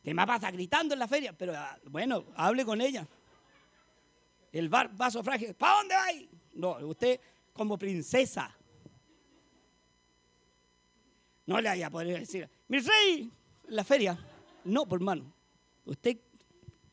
Que 0.00 0.14
me 0.14 0.24
pasa 0.24 0.48
gritando 0.52 0.94
en 0.94 1.00
la 1.00 1.08
feria, 1.08 1.32
pero 1.32 1.54
ah, 1.56 1.76
bueno, 1.86 2.24
hable 2.36 2.64
con 2.64 2.80
ella. 2.80 3.04
El 4.52 4.68
vaso 4.68 5.24
frágil, 5.24 5.54
¿para 5.54 5.78
dónde 5.78 5.94
va? 5.96 6.04
No, 6.52 6.86
usted 6.86 7.20
como 7.52 7.76
princesa. 7.76 8.54
No 11.46 11.60
le 11.60 11.68
vaya 11.68 11.88
a 11.88 11.90
poder 11.90 12.20
decir, 12.20 12.48
mi 12.68 12.78
rey, 12.78 13.32
la 13.66 13.82
feria. 13.82 14.16
No, 14.62 14.86
por 14.86 15.00
mano. 15.00 15.32
Usted 15.84 16.16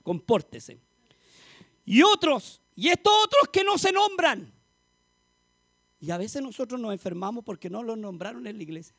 compórtese. 0.01 0.81
Y 1.85 2.03
otros, 2.03 2.61
y 2.75 2.89
estos 2.89 3.13
otros 3.25 3.49
que 3.51 3.63
no 3.63 3.77
se 3.77 3.91
nombran. 3.91 4.51
Y 5.99 6.11
a 6.11 6.17
veces 6.17 6.41
nosotros 6.41 6.79
nos 6.79 6.93
enfermamos 6.93 7.43
porque 7.43 7.69
no 7.69 7.83
los 7.83 7.97
nombraron 7.97 8.45
en 8.47 8.57
la 8.57 8.63
iglesia. 8.63 8.95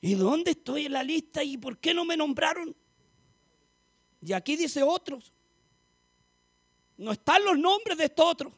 ¿Y 0.00 0.14
dónde 0.14 0.50
estoy 0.50 0.86
en 0.86 0.92
la 0.92 1.02
lista 1.02 1.42
y 1.42 1.56
por 1.56 1.78
qué 1.78 1.94
no 1.94 2.04
me 2.04 2.16
nombraron? 2.16 2.76
Y 4.20 4.32
aquí 4.32 4.56
dice 4.56 4.82
otros. 4.82 5.32
No 6.96 7.12
están 7.12 7.44
los 7.44 7.58
nombres 7.58 7.96
de 7.96 8.04
estos 8.04 8.26
otros. 8.26 8.52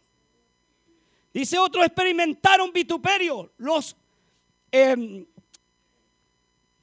Dice 1.32 1.58
otros 1.58 1.84
experimentaron 1.84 2.72
vituperio. 2.72 3.52
Los, 3.58 3.94
em, 4.70 5.26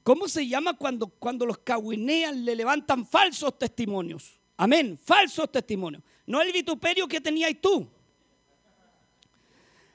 ¿cómo 0.04 0.28
se 0.28 0.46
llama 0.46 0.74
cuando, 0.74 1.08
cuando 1.08 1.44
los 1.44 1.58
cahuinean, 1.58 2.44
le 2.44 2.54
levantan 2.54 3.04
falsos 3.04 3.58
testimonios? 3.58 4.38
Amén, 4.56 4.96
falsos 5.04 5.50
testimonios. 5.50 6.04
No 6.24 6.40
el 6.40 6.52
vituperio 6.52 7.08
que 7.08 7.20
tenías 7.20 7.50
tú 7.60 7.88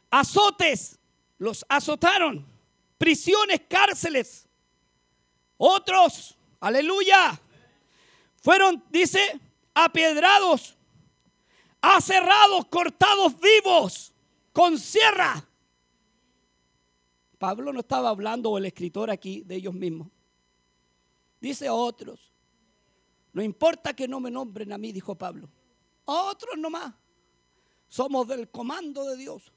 azotes, 0.10 0.98
los 1.38 1.65
azotaron, 1.69 2.45
prisiones, 2.98 3.62
cárceles. 3.69 4.48
Otros, 5.58 6.36
aleluya, 6.60 7.39
fueron, 8.41 8.84
dice, 8.89 9.39
apiedrados, 9.74 10.76
aserrados, 11.82 12.65
cortados 12.65 13.34
vivos 13.39 14.13
con 14.54 14.78
sierra. 14.78 15.45
Pablo 17.39 17.71
no 17.71 17.80
estaba 17.80 18.10
hablando, 18.10 18.52
o 18.52 18.58
el 18.58 18.65
escritor 18.65 19.10
aquí, 19.10 19.41
de 19.41 19.56
ellos 19.56 19.73
mismos. 19.73 20.10
Dice 21.39 21.67
a 21.67 21.73
otros. 21.73 22.34
No 23.32 23.41
importa 23.41 23.95
que 23.95 24.08
no 24.08 24.19
me 24.19 24.30
nombren 24.30 24.73
a 24.73 24.78
mí, 24.78 24.91
dijo 24.91 25.15
Pablo. 25.15 25.49
A 26.06 26.23
otros 26.23 26.58
nomás. 26.58 26.93
Somos 27.88 28.28
del 28.28 28.49
comando 28.49 29.06
de 29.06 29.15
Dios. 29.15 29.54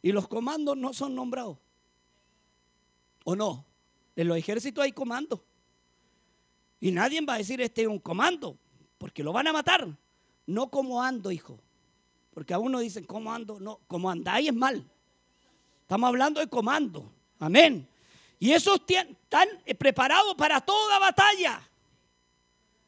Y 0.00 0.12
los 0.12 0.28
comandos 0.28 0.76
no 0.76 0.92
son 0.92 1.14
nombrados. 1.14 1.58
¿O 3.24 3.34
no? 3.34 3.66
En 4.14 4.28
los 4.28 4.36
ejércitos 4.36 4.84
hay 4.84 4.92
comandos. 4.92 5.40
Y 6.78 6.92
nadie 6.92 7.20
va 7.22 7.34
a 7.34 7.38
decir 7.38 7.60
este 7.60 7.82
es 7.82 7.88
un 7.88 7.98
comando, 7.98 8.58
porque 8.98 9.24
lo 9.24 9.32
van 9.32 9.48
a 9.48 9.52
matar. 9.52 9.88
No 10.46 10.70
como 10.70 11.02
ando, 11.02 11.32
hijo. 11.32 11.58
Porque 12.30 12.54
a 12.54 12.58
uno 12.58 12.78
dicen, 12.78 13.04
¿cómo 13.04 13.32
ando? 13.32 13.58
No, 13.58 13.80
como 13.88 14.08
andáis 14.08 14.48
es 14.48 14.54
mal. 14.54 14.88
Estamos 15.84 16.08
hablando 16.08 16.40
de 16.40 16.48
comando. 16.48 17.12
Amén. 17.38 17.86
Y 18.38 18.52
esos 18.52 18.80
están 18.88 19.48
eh, 19.66 19.74
preparados 19.74 20.34
para 20.34 20.62
toda 20.62 20.98
batalla. 20.98 21.62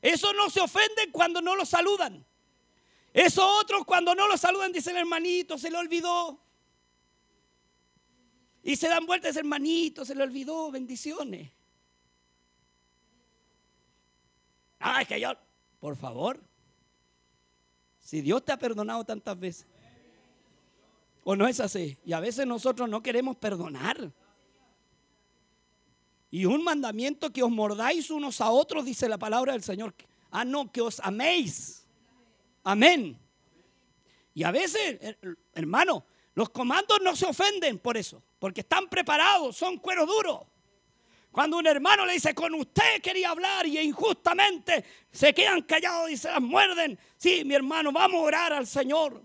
Esos 0.00 0.34
no 0.34 0.48
se 0.48 0.60
ofenden 0.60 1.12
cuando 1.12 1.42
no 1.42 1.54
los 1.54 1.68
saludan. 1.68 2.24
Esos 3.12 3.44
otros 3.60 3.84
cuando 3.84 4.14
no 4.14 4.26
los 4.26 4.40
saludan 4.40 4.72
dicen, 4.72 4.96
hermanito, 4.96 5.58
se 5.58 5.70
le 5.70 5.76
olvidó. 5.76 6.40
Y 8.62 8.76
se 8.76 8.88
dan 8.88 9.04
vueltas, 9.04 9.36
hermanito, 9.36 10.06
se 10.06 10.14
le 10.14 10.22
olvidó, 10.22 10.70
bendiciones. 10.70 11.52
Ay, 14.78 15.04
que 15.04 15.20
yo, 15.20 15.32
por 15.80 15.96
favor, 15.96 16.40
si 18.00 18.22
Dios 18.22 18.42
te 18.42 18.52
ha 18.52 18.58
perdonado 18.58 19.04
tantas 19.04 19.38
veces, 19.38 19.66
o 21.28 21.34
no 21.34 21.48
es 21.48 21.58
así, 21.58 21.98
y 22.04 22.12
a 22.12 22.20
veces 22.20 22.46
nosotros 22.46 22.88
no 22.88 23.02
queremos 23.02 23.34
perdonar. 23.34 24.12
Y 26.30 26.44
un 26.44 26.62
mandamiento 26.62 27.32
que 27.32 27.42
os 27.42 27.50
mordáis 27.50 28.12
unos 28.12 28.40
a 28.40 28.52
otros, 28.52 28.84
dice 28.84 29.08
la 29.08 29.18
palabra 29.18 29.52
del 29.52 29.64
Señor. 29.64 29.92
Ah, 30.30 30.44
no, 30.44 30.70
que 30.70 30.80
os 30.80 31.00
améis. 31.00 31.84
Amén. 32.62 33.18
Y 34.34 34.44
a 34.44 34.52
veces, 34.52 35.16
hermano, 35.52 36.04
los 36.34 36.50
comandos 36.50 37.00
no 37.02 37.16
se 37.16 37.26
ofenden 37.26 37.80
por 37.80 37.96
eso, 37.96 38.22
porque 38.38 38.60
están 38.60 38.88
preparados, 38.88 39.56
son 39.56 39.78
cuero 39.78 40.06
duro. 40.06 40.46
Cuando 41.32 41.58
un 41.58 41.66
hermano 41.66 42.06
le 42.06 42.12
dice, 42.12 42.36
con 42.36 42.54
usted 42.54 43.02
quería 43.02 43.30
hablar 43.30 43.66
y 43.66 43.80
injustamente 43.80 44.84
se 45.10 45.34
quedan 45.34 45.62
callados 45.62 46.08
y 46.08 46.16
se 46.16 46.28
las 46.28 46.40
muerden. 46.40 46.96
Sí, 47.16 47.44
mi 47.44 47.56
hermano, 47.56 47.90
vamos 47.90 48.20
a 48.20 48.24
orar 48.24 48.52
al 48.52 48.68
Señor. 48.68 49.20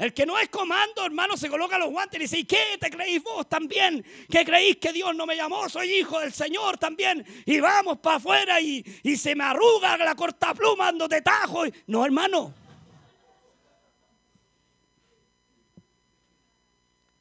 El 0.00 0.14
que 0.14 0.24
no 0.24 0.38
es 0.38 0.48
comando, 0.48 1.04
hermano, 1.04 1.36
se 1.36 1.50
coloca 1.50 1.76
los 1.76 1.90
guantes 1.90 2.18
y 2.18 2.22
dice, 2.22 2.38
¿y 2.38 2.44
qué 2.46 2.78
te 2.80 2.88
creéis 2.88 3.22
vos 3.22 3.46
también? 3.46 4.02
¿Qué 4.30 4.46
creéis 4.46 4.78
que 4.78 4.94
Dios 4.94 5.14
no 5.14 5.26
me 5.26 5.36
llamó? 5.36 5.68
Soy 5.68 5.92
hijo 5.92 6.18
del 6.20 6.32
Señor 6.32 6.78
también. 6.78 7.22
Y 7.44 7.60
vamos 7.60 7.98
para 7.98 8.16
afuera 8.16 8.58
y, 8.62 8.82
se 9.14 9.34
me 9.34 9.44
arruga 9.44 9.98
la 9.98 10.14
corta 10.14 10.54
pluma 10.54 10.88
ando 10.88 11.06
de 11.06 11.20
tajo. 11.20 11.64
No, 11.86 12.02
hermano. 12.02 12.54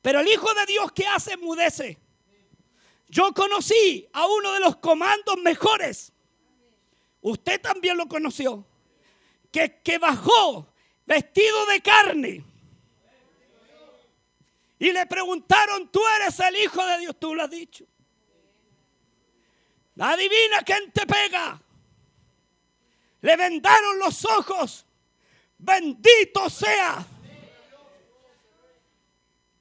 Pero 0.01 0.21
el 0.21 0.27
Hijo 0.29 0.53
de 0.53 0.65
Dios, 0.65 0.89
¿qué 0.93 1.05
hace? 1.05 1.35
Mudece. 1.35 1.97
Yo 3.09 3.33
conocí 3.33 4.07
a 4.13 4.25
uno 4.25 4.53
de 4.53 4.61
los 4.61 4.77
comandos 4.77 5.35
mejores. 5.43 6.13
Usted 7.19 7.59
también 7.59 7.97
lo 7.97 8.07
conoció. 8.07 8.65
Que, 9.51 9.81
que 9.83 9.97
bajó 9.97 10.71
vestido 11.05 11.65
de 11.65 11.81
carne 11.81 12.48
y 14.79 14.93
le 14.93 15.05
preguntaron, 15.05 15.91
tú 15.91 16.01
eres 16.15 16.39
el 16.39 16.55
Hijo 16.55 16.85
de 16.85 16.99
Dios, 16.99 17.15
tú 17.19 17.35
lo 17.35 17.43
has 17.43 17.49
dicho. 17.49 17.85
Adivina 19.99 20.61
quién 20.65 20.89
te 20.93 21.05
pega. 21.05 21.61
Le 23.19 23.35
vendaron 23.35 23.99
los 23.99 24.23
ojos. 24.23 24.85
Bendito 25.57 26.49
sea. 26.49 27.05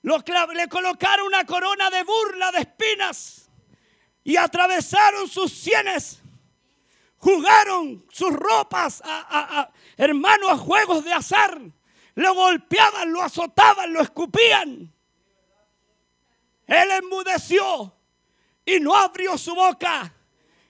le 0.02 0.68
colocaron 0.68 1.26
una 1.26 1.44
corona 1.44 1.90
de 1.90 2.04
burla 2.04 2.52
de 2.52 2.60
espinas 2.60 3.50
y 4.22 4.36
atravesaron 4.36 5.28
sus 5.28 5.52
sienes. 5.52 6.20
Jugaron 7.16 8.06
sus 8.12 8.32
ropas, 8.32 9.02
a, 9.04 9.68
hermano, 9.96 10.48
a 10.48 10.56
juegos 10.56 11.04
de 11.04 11.12
azar. 11.12 11.60
Lo 12.14 12.34
golpeaban, 12.34 13.12
lo 13.12 13.20
azotaban, 13.20 13.92
lo 13.92 14.00
escupían. 14.00 14.92
Él 16.68 16.90
enmudeció 17.02 17.92
y 18.64 18.78
no 18.78 18.94
abrió 18.94 19.36
su 19.38 19.54
boca. 19.54 20.14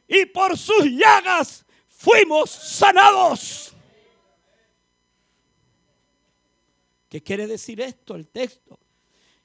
Y 0.06 0.24
por 0.26 0.56
sus 0.56 0.84
llagas 0.84 1.66
fuimos 1.88 2.50
sanados. 2.50 3.74
¿Qué 7.08 7.20
quiere 7.22 7.46
decir 7.46 7.80
esto, 7.80 8.14
el 8.14 8.28
texto? 8.28 8.78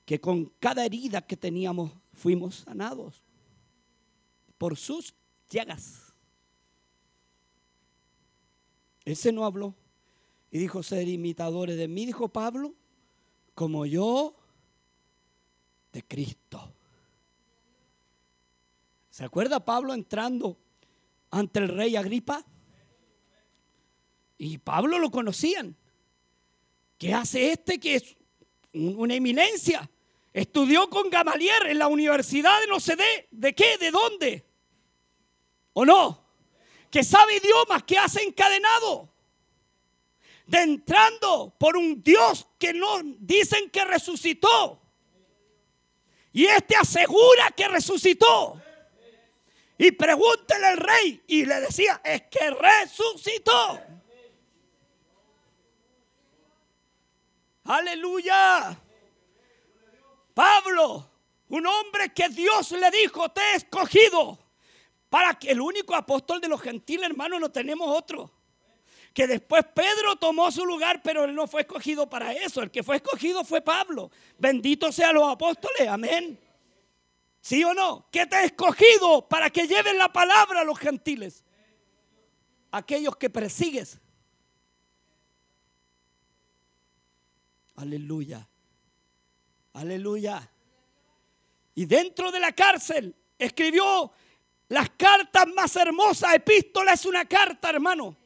Que 0.05 0.21
con 0.21 0.45
cada 0.59 0.85
herida 0.85 1.21
que 1.21 1.35
teníamos 1.35 1.91
fuimos 2.13 2.57
sanados. 2.57 3.23
Por 4.59 4.77
sus 4.77 5.15
llagas. 5.49 6.13
Ese 9.05 9.31
no 9.31 9.43
habló. 9.43 9.73
Y 10.51 10.59
dijo 10.59 10.83
ser 10.83 11.07
imitadores 11.07 11.77
de 11.77 11.87
mí, 11.87 12.05
dijo 12.05 12.29
Pablo, 12.29 12.75
como 13.55 13.87
yo 13.87 14.35
de 15.93 16.03
Cristo. 16.03 16.73
¿Se 19.09 19.23
acuerda 19.23 19.63
Pablo 19.63 19.93
entrando 19.93 20.57
ante 21.29 21.59
el 21.59 21.69
rey 21.69 21.95
Agripa? 21.95 22.43
Y 24.39 24.57
Pablo 24.57 24.97
lo 24.97 25.11
conocían. 25.11 25.77
¿Qué 26.97 27.13
hace 27.13 27.51
este 27.51 27.79
que 27.79 27.95
es 27.95 28.17
una 28.73 29.13
eminencia? 29.13 29.89
Estudió 30.33 30.89
con 30.89 31.11
Gamaliel 31.11 31.67
en 31.67 31.77
la 31.77 31.87
universidad 31.87 32.59
de 32.59 32.67
no 32.67 32.79
sé 32.79 32.95
de, 32.95 33.27
de 33.29 33.53
qué, 33.53 33.77
de 33.77 33.91
dónde. 33.91 34.45
¿O 35.73 35.85
no? 35.85 36.23
Que 36.89 37.03
sabe 37.03 37.37
idiomas, 37.37 37.83
que 37.83 37.99
hace 37.99 38.23
encadenado. 38.23 39.13
De 40.47 40.61
entrando 40.63 41.55
por 41.59 41.77
un 41.77 42.01
Dios 42.01 42.47
que 42.57 42.73
no 42.73 42.99
dicen 43.19 43.69
que 43.69 43.85
resucitó. 43.85 44.82
Y 46.33 46.45
este 46.45 46.75
asegura 46.75 47.51
que 47.55 47.67
resucitó. 47.67 48.59
Y 49.77 49.91
pregúntele 49.91 50.65
al 50.65 50.77
rey. 50.77 51.23
Y 51.27 51.45
le 51.45 51.61
decía, 51.61 52.01
es 52.03 52.23
que 52.23 52.49
resucitó. 52.49 53.79
Aleluya. 57.65 58.77
Pablo, 60.33 61.09
un 61.49 61.67
hombre 61.67 62.11
que 62.13 62.27
Dios 62.29 62.71
le 62.71 62.89
dijo, 62.89 63.29
te 63.29 63.41
he 63.41 63.55
escogido. 63.55 64.39
Para 65.09 65.37
que 65.37 65.51
el 65.51 65.61
único 65.61 65.93
apóstol 65.93 66.41
de 66.41 66.47
los 66.47 66.59
gentiles, 66.59 67.05
hermano, 67.05 67.39
no 67.39 67.51
tenemos 67.51 67.87
otro 67.87 68.32
que 69.13 69.27
después 69.27 69.63
Pedro 69.75 70.15
tomó 70.15 70.51
su 70.51 70.65
lugar, 70.65 71.01
pero 71.03 71.25
él 71.25 71.35
no 71.35 71.47
fue 71.47 71.61
escogido 71.61 72.09
para 72.09 72.33
eso. 72.33 72.63
El 72.63 72.71
que 72.71 72.81
fue 72.81 72.95
escogido 72.95 73.43
fue 73.43 73.61
Pablo. 73.61 74.09
Bendito 74.39 74.91
sean 74.91 75.13
los 75.13 75.31
apóstoles, 75.31 75.87
amén. 75.87 76.39
¿Sí 77.39 77.63
o 77.63 77.73
no? 77.75 78.07
Que 78.11 78.25
te 78.25 78.35
ha 78.35 78.43
escogido 78.43 79.27
para 79.27 79.51
que 79.51 79.67
lleven 79.67 79.99
la 79.99 80.11
palabra 80.11 80.61
a 80.61 80.63
los 80.63 80.79
gentiles. 80.79 81.43
Aquellos 82.71 83.15
que 83.15 83.29
persigues. 83.29 83.99
Aleluya. 87.75 88.47
Aleluya. 89.73 90.49
Y 91.75 91.85
dentro 91.85 92.31
de 92.31 92.39
la 92.39 92.51
cárcel 92.51 93.15
escribió 93.37 94.11
las 94.69 94.89
cartas 94.91 95.45
más 95.53 95.75
hermosas. 95.75 96.33
Epístola 96.33 96.93
es 96.93 97.05
una 97.05 97.25
carta, 97.25 97.69
hermano 97.69 98.22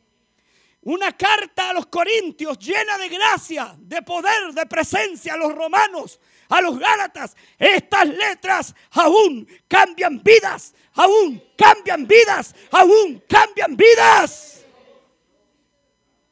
una 0.88 1.12
carta 1.12 1.70
a 1.70 1.74
los 1.74 1.88
corintios 1.88 2.58
llena 2.60 2.98
de 2.98 3.10
gracia, 3.10 3.76
de 3.78 4.02
poder, 4.04 4.54
de 4.54 4.66
presencia 4.68 5.34
a 5.34 5.38
los 5.38 5.54
romanos, 5.54 6.18
a 6.48 6.62
los 6.62 6.80
gálatas. 6.80 7.36
Estas 7.60 8.08
letras 8.08 8.74
aún 8.92 9.46
cambian 9.68 10.24
vidas, 10.24 10.74
aún 10.94 11.44
cambian 11.58 12.08
vidas, 12.08 12.56
aún 12.72 13.22
cambian 13.28 13.76
vidas. 13.76 14.64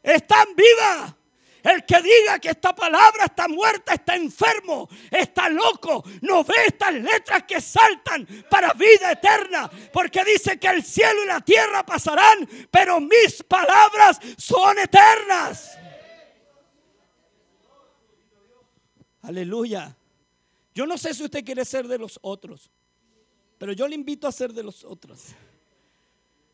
Están 0.01 0.47
vivas. 0.56 1.14
El 1.66 1.84
que 1.84 1.99
diga 1.99 2.38
que 2.38 2.49
esta 2.49 2.76
palabra 2.76 3.26
está 3.26 3.47
muerta, 3.47 3.95
está 3.95 4.16
enfermo, 4.16 4.88
está 5.09 5.49
loco, 5.49 6.03
no 6.22 6.43
ve 6.43 6.53
estas 6.68 6.93
letras 6.93 7.41
que 7.47 7.59
saltan 7.59 8.28
para 8.51 8.72
vida 8.74 9.13
eterna. 9.13 9.68
Porque 9.91 10.24
dice 10.24 10.59
que 10.59 10.68
el 10.68 10.84
cielo 10.84 11.24
y 11.24 11.28
la 11.28 11.41
tierra 11.41 11.84
pasarán, 11.84 12.47
pero 12.70 13.01
mis 13.01 13.41
palabras 13.41 14.20
son 14.38 14.78
eternas. 14.78 15.76
Aleluya. 19.24 19.97
Yo 20.76 20.86
no 20.86 20.99
sé 20.99 21.16
si 21.16 21.24
usted 21.24 21.43
quiere 21.43 21.66
ser 21.66 21.88
de 21.88 21.97
los 21.97 22.20
otros, 22.22 22.70
pero 23.57 23.74
yo 23.74 23.88
le 23.88 23.95
invito 23.95 24.28
a 24.28 24.32
ser 24.32 24.53
de 24.53 24.61
los 24.61 24.84
otros. 24.84 25.30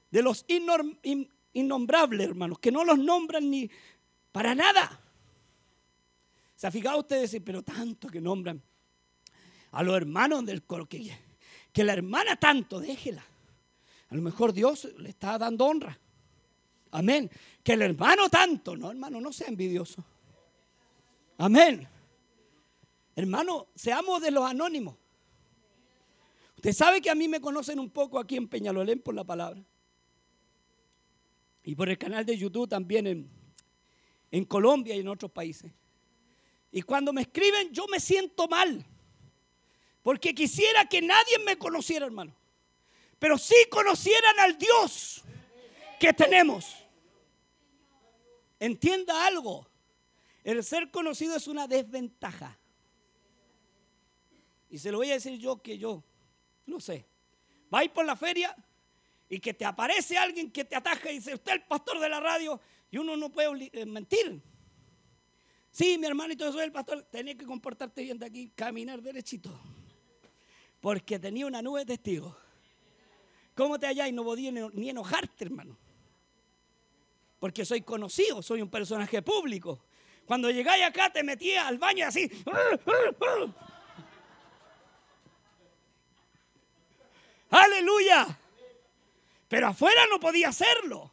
De 0.10 0.22
los 0.22 0.46
innombrables, 0.48 2.30
hermanos, 2.30 2.60
que 2.60 2.72
no 2.72 2.86
los 2.86 2.98
nombran 2.98 3.50
ni 3.52 3.70
para 4.32 4.56
nada. 4.56 5.01
¿Se 6.62 6.68
ha 6.68 6.72
fijado 6.72 7.00
usted 7.00 7.22
decir, 7.22 7.44
pero 7.44 7.64
tanto 7.64 8.08
que 8.08 8.22
nombran 8.22 8.62
a 9.72 9.82
los 9.82 9.98
hermanos 9.98 10.46
del 10.46 10.62
coro, 10.62 10.86
que, 10.86 11.12
que 11.74 11.84
la 11.84 11.94
hermana 11.94 12.36
tanto, 12.36 12.80
déjela. 12.80 13.26
A 14.10 14.16
lo 14.16 14.22
mejor 14.22 14.54
Dios 14.54 14.88
le 15.00 15.10
está 15.10 15.40
dando 15.40 15.66
honra. 15.66 16.00
Amén. 16.92 17.32
Que 17.64 17.74
el 17.74 17.82
hermano 17.82 18.30
tanto, 18.30 18.78
no 18.78 18.92
hermano, 18.92 19.20
no 19.20 19.34
sea 19.34 19.48
envidioso. 19.48 20.06
Amén. 21.40 21.88
Hermano, 23.16 23.70
seamos 23.74 24.22
de 24.22 24.30
los 24.30 24.48
anónimos. 24.48 24.96
Usted 26.58 26.74
sabe 26.74 27.02
que 27.02 27.10
a 27.10 27.16
mí 27.16 27.28
me 27.28 27.42
conocen 27.42 27.80
un 27.80 27.90
poco 27.90 28.20
aquí 28.20 28.38
en 28.38 28.48
Peñalolén 28.48 29.02
por 29.02 29.16
la 29.16 29.24
palabra. 29.24 29.66
Y 31.64 31.74
por 31.74 31.90
el 31.90 31.98
canal 31.98 32.24
de 32.24 32.38
YouTube 32.38 32.70
también 32.70 33.08
en, 33.08 33.32
en 34.30 34.46
Colombia 34.46 34.96
y 34.96 35.00
en 35.00 35.08
otros 35.08 35.32
países. 35.32 35.72
Y 36.72 36.82
cuando 36.82 37.12
me 37.12 37.22
escriben 37.22 37.72
yo 37.72 37.86
me 37.88 38.00
siento 38.00 38.48
mal. 38.48 38.86
Porque 40.02 40.34
quisiera 40.34 40.86
que 40.86 41.02
nadie 41.02 41.38
me 41.46 41.58
conociera, 41.58 42.06
hermano. 42.06 42.34
Pero 43.20 43.38
sí 43.38 43.56
conocieran 43.70 44.40
al 44.40 44.58
Dios 44.58 45.22
que 46.00 46.12
tenemos. 46.14 46.76
Entienda 48.60 49.26
algo. 49.28 49.68
El 50.44 50.64
ser 50.64 50.90
conocido 50.90 51.36
es 51.36 51.48
una 51.48 51.68
desventaja. 51.68 52.58
Y 54.70 54.80
se 54.80 54.92
lo 54.92 55.00
voy 55.00 55.12
a 55.12 55.16
decir 55.16 55.38
yo 55.38 55.62
que 55.62 55.78
yo, 55.78 56.02
no 56.66 56.80
sé. 56.80 57.06
Va 57.74 57.82
por 57.94 58.06
la 58.06 58.16
feria 58.16 58.56
y 59.30 59.40
que 59.40 59.54
te 59.54 59.66
aparece 59.66 60.18
alguien 60.18 60.52
que 60.52 60.66
te 60.66 60.76
ataja 60.76 61.12
y 61.12 61.16
dice, 61.16 61.34
usted 61.34 61.52
es 61.52 61.58
el 61.58 61.64
pastor 61.64 62.00
de 62.00 62.10
la 62.10 62.20
radio. 62.20 62.60
Y 62.90 62.98
uno 62.98 63.16
no 63.16 63.30
puede 63.30 63.70
eh, 63.74 63.86
mentir. 63.86 64.42
Sí, 65.72 65.98
mi 65.98 66.08
hermanito, 66.08 66.46
yo 66.46 66.52
soy 66.52 66.64
el 66.64 66.72
pastor. 66.72 67.04
Tenía 67.04 67.36
que 67.36 67.46
comportarte 67.46 68.04
bien 68.04 68.20
de 68.20 68.26
aquí, 68.26 68.50
caminar 68.50 69.02
derechito. 69.02 69.58
Porque 70.82 71.18
tenía 71.18 71.46
una 71.46 71.62
nube 71.62 71.80
de 71.82 71.86
testigos. 71.86 72.36
¿Cómo 73.56 73.80
te 73.80 73.88
halláis? 73.88 74.14
No 74.14 74.24
podía 74.24 74.52
ni 74.52 74.90
enojarte, 74.90 75.46
hermano. 75.46 75.78
Porque 77.40 77.64
soy 77.66 77.82
conocido, 77.82 78.42
soy 78.42 78.62
un 78.62 78.70
personaje 78.70 79.22
público. 79.22 79.84
Cuando 80.26 80.50
llegáis 80.52 80.84
acá 80.84 81.12
te 81.12 81.24
metía 81.24 81.68
al 81.68 81.78
baño 81.78 82.08
así. 82.08 82.30
Aleluya. 87.50 88.40
Pero 89.48 89.68
afuera 89.68 90.02
no 90.10 90.20
podía 90.20 90.50
hacerlo. 90.50 91.12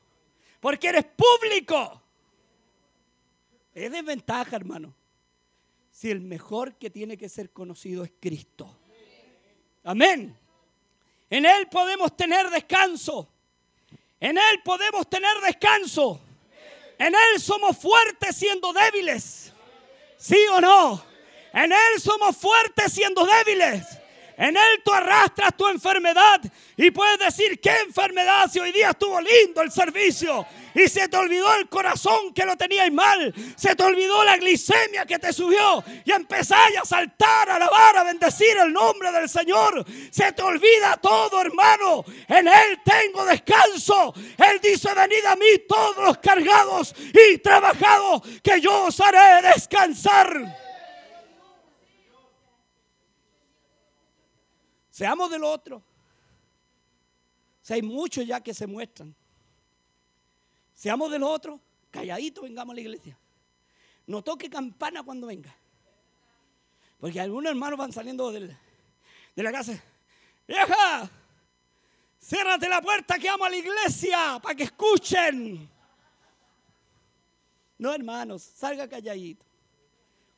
Porque 0.60 0.88
eres 0.88 1.04
público. 1.04 2.02
Es 3.84 3.92
desventaja, 3.92 4.56
hermano. 4.56 4.92
Si 5.92 6.10
el 6.10 6.20
mejor 6.20 6.74
que 6.74 6.90
tiene 6.90 7.16
que 7.16 7.28
ser 7.28 7.50
conocido 7.52 8.02
es 8.02 8.10
Cristo. 8.18 8.76
Amén. 9.84 10.36
En 11.30 11.46
Él 11.46 11.68
podemos 11.68 12.16
tener 12.16 12.50
descanso. 12.50 13.28
En 14.18 14.36
Él 14.36 14.62
podemos 14.64 15.08
tener 15.08 15.30
descanso. 15.46 16.20
En 16.98 17.14
Él 17.14 17.40
somos 17.40 17.78
fuertes 17.78 18.34
siendo 18.34 18.72
débiles. 18.72 19.52
¿Sí 20.16 20.38
o 20.54 20.60
no? 20.60 21.04
En 21.52 21.70
Él 21.70 22.00
somos 22.00 22.36
fuertes 22.36 22.92
siendo 22.92 23.24
débiles. 23.24 23.86
En 24.38 24.56
Él 24.56 24.82
tú 24.84 24.92
arrastras 24.92 25.56
tu 25.56 25.66
enfermedad 25.66 26.40
y 26.76 26.92
puedes 26.92 27.18
decir, 27.18 27.60
¿qué 27.60 27.72
enfermedad 27.84 28.48
si 28.48 28.60
hoy 28.60 28.70
día 28.70 28.90
estuvo 28.90 29.20
lindo 29.20 29.62
el 29.62 29.72
servicio? 29.72 30.46
Y 30.76 30.86
se 30.86 31.08
te 31.08 31.16
olvidó 31.16 31.52
el 31.56 31.68
corazón 31.68 32.32
que 32.32 32.44
lo 32.44 32.56
tenías 32.56 32.92
mal. 32.92 33.34
Se 33.56 33.74
te 33.74 33.82
olvidó 33.82 34.22
la 34.22 34.36
glicemia 34.36 35.04
que 35.06 35.18
te 35.18 35.32
subió. 35.32 35.82
Y 36.04 36.12
empezáis 36.12 36.78
a 36.78 36.84
saltar, 36.84 37.50
a 37.50 37.56
alabar, 37.56 37.96
a 37.96 38.04
bendecir 38.04 38.56
el 38.58 38.72
nombre 38.72 39.10
del 39.10 39.28
Señor. 39.28 39.84
Se 40.12 40.30
te 40.30 40.42
olvida 40.42 40.96
todo, 41.02 41.40
hermano. 41.40 42.04
En 42.28 42.46
Él 42.46 42.80
tengo 42.84 43.24
descanso. 43.24 44.14
Él 44.36 44.60
dice, 44.62 44.94
venid 44.94 45.24
a 45.24 45.34
mí 45.34 45.64
todos 45.68 45.96
los 45.96 46.18
cargados 46.18 46.94
y 47.12 47.38
trabajados, 47.38 48.22
que 48.40 48.60
yo 48.60 48.84
os 48.84 49.00
haré 49.00 49.48
descansar. 49.48 50.67
Seamos 54.98 55.30
del 55.30 55.44
otro. 55.44 55.76
O 55.76 55.82
sea, 57.62 57.76
hay 57.76 57.82
muchos 57.82 58.26
ya 58.26 58.40
que 58.40 58.52
se 58.52 58.66
muestran. 58.66 59.14
Seamos 60.74 61.08
del 61.12 61.22
otro, 61.22 61.60
calladitos, 61.88 62.42
vengamos 62.42 62.72
a 62.72 62.74
la 62.74 62.80
iglesia. 62.80 63.16
No 64.08 64.24
toque 64.24 64.50
campana 64.50 65.04
cuando 65.04 65.28
venga. 65.28 65.54
Porque 66.98 67.20
algunos 67.20 67.48
hermanos 67.48 67.78
van 67.78 67.92
saliendo 67.92 68.32
de 68.32 68.56
la 69.36 69.52
casa. 69.52 69.80
Vieja, 70.48 71.08
ciérrate 72.20 72.68
la 72.68 72.82
puerta 72.82 73.20
que 73.20 73.28
amo 73.28 73.44
a 73.44 73.50
la 73.50 73.56
iglesia 73.56 74.40
para 74.42 74.56
que 74.56 74.64
escuchen. 74.64 75.70
No, 77.78 77.94
hermanos, 77.94 78.42
salga 78.42 78.88
calladito. 78.88 79.46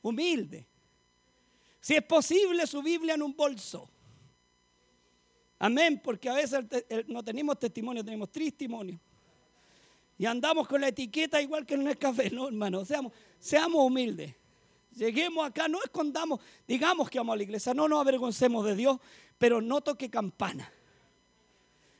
Humilde. 0.02 0.66
Si 1.80 1.94
es 1.94 2.02
posible, 2.02 2.66
su 2.66 2.82
Biblia 2.82 3.14
en 3.14 3.22
un 3.22 3.34
bolso. 3.34 3.88
Amén, 5.62 6.00
porque 6.02 6.30
a 6.30 6.32
veces 6.32 6.64
no 7.06 7.22
tenemos 7.22 7.58
testimonio, 7.58 8.02
tenemos 8.02 8.32
testimonio. 8.32 8.98
Y 10.16 10.24
andamos 10.24 10.66
con 10.66 10.80
la 10.80 10.88
etiqueta 10.88 11.40
igual 11.40 11.66
que 11.66 11.74
en 11.74 11.86
el 11.86 11.98
café, 11.98 12.30
no, 12.30 12.48
hermano. 12.48 12.82
Seamos, 12.82 13.12
seamos 13.38 13.84
humildes. 13.84 14.34
Lleguemos 14.96 15.46
acá, 15.46 15.68
no 15.68 15.78
escondamos, 15.82 16.40
digamos 16.66 17.11
que 17.11 17.18
vamos 17.18 17.34
a 17.34 17.36
la 17.36 17.42
iglesia, 17.42 17.74
no 17.74 17.86
nos 17.88 18.00
avergoncemos 18.00 18.64
de 18.64 18.74
Dios, 18.74 18.98
pero 19.36 19.61
no 19.61 19.82
toque 19.82 20.08
campana. 20.08 20.72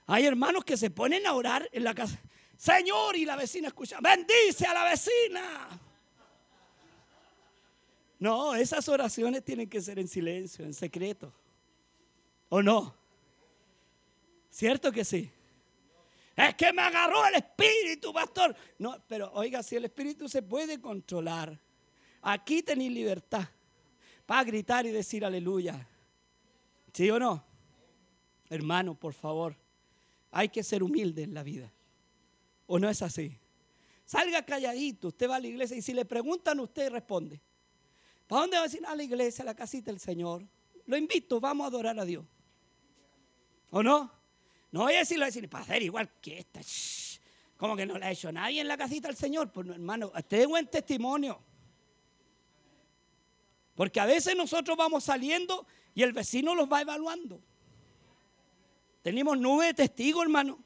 Hay 0.06 0.24
hermanos 0.24 0.64
que 0.64 0.78
se 0.78 0.90
ponen 0.90 1.26
a 1.26 1.34
orar 1.34 1.68
en 1.70 1.84
la 1.84 1.94
casa. 1.94 2.18
Señor, 2.56 3.14
y 3.14 3.26
la 3.26 3.36
vecina 3.36 3.68
escucha, 3.68 3.98
bendice 4.00 4.66
a 4.66 4.72
la 4.72 4.84
vecina. 4.84 5.80
No, 8.18 8.54
esas 8.54 8.88
oraciones 8.88 9.44
tienen 9.44 9.68
que 9.68 9.82
ser 9.82 9.98
en 9.98 10.08
silencio, 10.08 10.64
en 10.64 10.72
secreto. 10.72 11.30
¿O 12.48 12.62
no? 12.62 12.99
¿Cierto 14.61 14.92
que 14.92 15.06
sí? 15.06 15.30
Es 16.36 16.54
que 16.54 16.70
me 16.70 16.82
agarró 16.82 17.24
el 17.24 17.36
espíritu, 17.36 18.12
pastor. 18.12 18.54
No, 18.76 19.02
pero 19.08 19.32
oiga, 19.32 19.62
si 19.62 19.76
el 19.76 19.86
espíritu 19.86 20.28
se 20.28 20.42
puede 20.42 20.78
controlar, 20.78 21.58
aquí 22.20 22.62
tenéis 22.62 22.92
libertad 22.92 23.48
para 24.26 24.44
gritar 24.44 24.84
y 24.84 24.90
decir 24.90 25.24
aleluya. 25.24 25.88
¿Sí 26.92 27.08
o 27.08 27.18
no? 27.18 27.42
Hermano, 28.50 28.94
por 28.94 29.14
favor, 29.14 29.56
hay 30.30 30.50
que 30.50 30.62
ser 30.62 30.82
humilde 30.82 31.22
en 31.22 31.32
la 31.32 31.42
vida. 31.42 31.72
¿O 32.66 32.78
no 32.78 32.90
es 32.90 33.00
así? 33.00 33.34
Salga 34.04 34.44
calladito, 34.44 35.08
usted 35.08 35.30
va 35.30 35.36
a 35.36 35.40
la 35.40 35.48
iglesia 35.48 35.74
y 35.74 35.80
si 35.80 35.94
le 35.94 36.04
preguntan, 36.04 36.61
usted 36.61 36.92
responde. 36.92 37.40
¿Para 38.26 38.42
dónde 38.42 38.58
va 38.58 38.64
a 38.64 38.66
decir? 38.66 38.84
A 38.84 38.94
la 38.94 39.04
iglesia, 39.04 39.40
a 39.40 39.46
la 39.46 39.54
casita 39.54 39.90
del 39.90 40.00
Señor. 40.00 40.44
Lo 40.84 40.98
invito, 40.98 41.40
vamos 41.40 41.64
a 41.64 41.68
adorar 41.68 41.98
a 41.98 42.04
Dios. 42.04 42.26
¿O 43.70 43.82
no? 43.82 44.20
No 44.73 44.83
voy 44.83 44.95
a 44.95 44.99
decirlo, 44.99 45.25
decir, 45.25 45.49
para 45.49 45.64
hacer 45.64 45.83
igual 45.83 46.11
que 46.21 46.39
esta. 46.39 46.61
Como 47.57 47.77
que 47.77 47.87
no 47.87 47.99
le 47.99 48.07
ha 48.07 48.11
hecho 48.11 48.31
nadie 48.33 48.61
en 48.61 48.68
la 48.68 48.77
casita 48.77 49.09
al 49.09 49.16
Señor. 49.16 49.51
Pues 49.51 49.68
hermano, 49.68 50.12
este 50.16 50.47
buen 50.47 50.66
testimonio. 50.68 51.41
Porque 53.75 54.01
a 54.01 54.07
veces 54.07 54.37
nosotros 54.37 54.77
vamos 54.77 55.05
saliendo 55.05 55.66
y 55.95 56.03
el 56.03 56.12
vecino 56.12 56.55
los 56.55 56.71
va 56.71 56.83
evaluando. 56.83 57.41
Tenemos 59.03 59.39
nube 59.39 59.66
de 59.66 59.75
testigos, 59.75 60.23
hermano. 60.23 60.59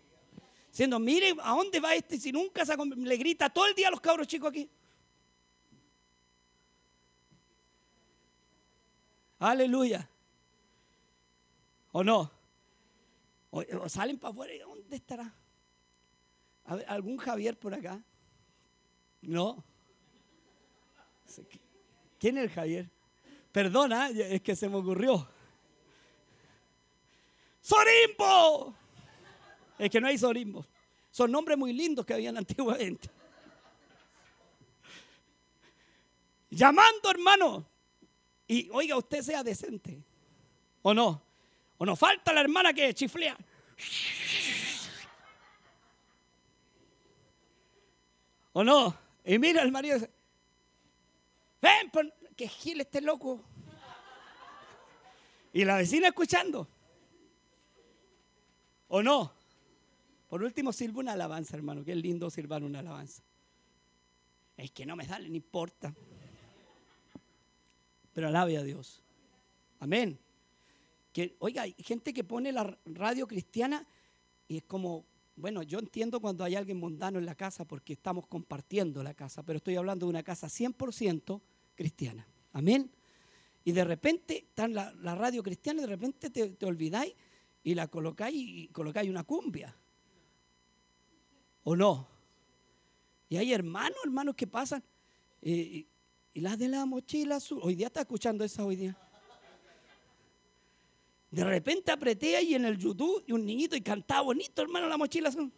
Diciendo, 0.68 0.98
mire, 0.98 1.34
¿a 1.42 1.50
dónde 1.50 1.78
va 1.78 1.94
este? 1.94 2.18
Si 2.18 2.32
nunca 2.32 2.66
se 2.66 2.76
le 2.76 3.16
grita 3.16 3.48
todo 3.48 3.66
el 3.66 3.74
día 3.74 3.88
a 3.88 3.90
los 3.92 4.00
cabros 4.00 4.26
chicos 4.26 4.50
aquí. 4.50 4.68
Aleluya. 9.38 10.08
¿O 11.92 12.02
no? 12.02 12.33
O, 13.54 13.88
salen 13.88 14.18
para 14.18 14.32
afuera. 14.32 14.52
¿Dónde 14.66 14.96
estará? 14.96 15.32
¿Algún 16.88 17.16
Javier 17.18 17.56
por 17.56 17.72
acá? 17.72 18.02
No. 19.22 19.64
¿Quién 22.18 22.38
es 22.38 22.44
el 22.44 22.50
Javier? 22.50 22.90
Perdona, 23.52 24.08
es 24.08 24.42
que 24.42 24.56
se 24.56 24.68
me 24.68 24.76
ocurrió. 24.76 25.28
¡Sorimbo! 27.60 28.74
Es 29.78 29.88
que 29.88 30.00
no 30.00 30.08
hay 30.08 30.18
Sorimbo. 30.18 30.66
Son 31.12 31.30
nombres 31.30 31.56
muy 31.56 31.72
lindos 31.72 32.04
que 32.04 32.14
habían 32.14 32.36
antiguamente. 32.38 33.08
Llamando, 36.50 37.08
hermano. 37.08 37.64
Y 38.48 38.68
oiga, 38.70 38.96
usted 38.96 39.22
sea 39.22 39.44
decente. 39.44 40.02
¿O 40.82 40.92
no? 40.92 41.23
Nos 41.84 41.98
falta 41.98 42.32
la 42.32 42.40
hermana 42.40 42.72
que 42.72 42.94
chiflea. 42.94 43.36
¿O 48.52 48.62
no? 48.62 48.96
Y 49.24 49.38
mira 49.38 49.62
el 49.62 49.72
marido 49.72 49.98
ven, 51.64 51.90
que 52.36 52.48
Gil 52.48 52.80
esté 52.80 53.00
loco. 53.00 53.42
Y 55.52 55.64
la 55.64 55.76
vecina 55.76 56.08
escuchando. 56.08 56.68
¿O 58.88 59.02
no? 59.02 59.32
Por 60.28 60.42
último, 60.42 60.72
sirva 60.72 61.00
una 61.00 61.12
alabanza, 61.12 61.56
hermano. 61.56 61.84
Qué 61.84 61.94
lindo 61.94 62.28
sirvar 62.28 62.62
una 62.64 62.80
alabanza. 62.80 63.22
Es 64.56 64.70
que 64.72 64.84
no 64.84 64.96
me 64.96 65.06
sale, 65.06 65.28
no 65.28 65.36
importa. 65.36 65.94
Pero 68.12 68.28
alabe 68.28 68.56
a 68.56 68.62
Dios. 68.62 69.02
Amén. 69.80 70.18
Que, 71.14 71.36
oiga, 71.38 71.62
hay 71.62 71.76
gente 71.78 72.12
que 72.12 72.24
pone 72.24 72.50
la 72.50 72.76
radio 72.84 73.28
cristiana 73.28 73.86
y 74.48 74.56
es 74.56 74.64
como, 74.64 75.06
bueno, 75.36 75.62
yo 75.62 75.78
entiendo 75.78 76.20
cuando 76.20 76.42
hay 76.42 76.56
alguien 76.56 76.76
mundano 76.76 77.20
en 77.20 77.24
la 77.24 77.36
casa 77.36 77.64
porque 77.64 77.92
estamos 77.92 78.26
compartiendo 78.26 79.00
la 79.00 79.14
casa, 79.14 79.44
pero 79.44 79.58
estoy 79.58 79.76
hablando 79.76 80.06
de 80.06 80.10
una 80.10 80.24
casa 80.24 80.48
100% 80.48 81.40
cristiana. 81.76 82.26
Amén. 82.52 82.90
Y 83.62 83.70
de 83.70 83.84
repente 83.84 84.38
está 84.38 84.66
la, 84.66 84.92
radio 85.14 85.40
cristiana 85.44 85.82
y 85.82 85.82
de 85.82 85.88
repente 85.88 86.30
te, 86.30 86.66
olvidáis 86.66 87.14
y 87.62 87.76
la 87.76 87.86
colocáis 87.86 88.34
y 88.36 88.68
colocáis 88.72 89.08
una 89.08 89.22
cumbia. 89.22 89.72
¿O 91.62 91.76
no? 91.76 92.08
Y 93.28 93.36
hay 93.36 93.52
hermanos, 93.52 93.98
hermanos 94.02 94.34
que 94.34 94.48
pasan. 94.48 94.82
y, 95.40 95.86
las 96.34 96.58
de 96.58 96.66
la 96.66 96.84
mochila 96.86 97.36
azul. 97.36 97.60
Hoy 97.62 97.76
día 97.76 97.86
está 97.86 98.00
escuchando 98.00 98.42
esa 98.42 98.64
hoy 98.64 98.74
día. 98.74 98.98
De 101.34 101.42
repente 101.42 101.90
apreté 101.90 102.36
ahí 102.36 102.54
en 102.54 102.64
el 102.64 102.78
YouTube 102.78 103.24
y 103.26 103.32
un 103.32 103.44
niñito 103.44 103.74
y 103.74 103.80
cantaba 103.80 104.20
bonito, 104.20 104.62
hermano, 104.62 104.88
la 104.88 104.96
mochila 104.96 105.30
azul. 105.30 105.50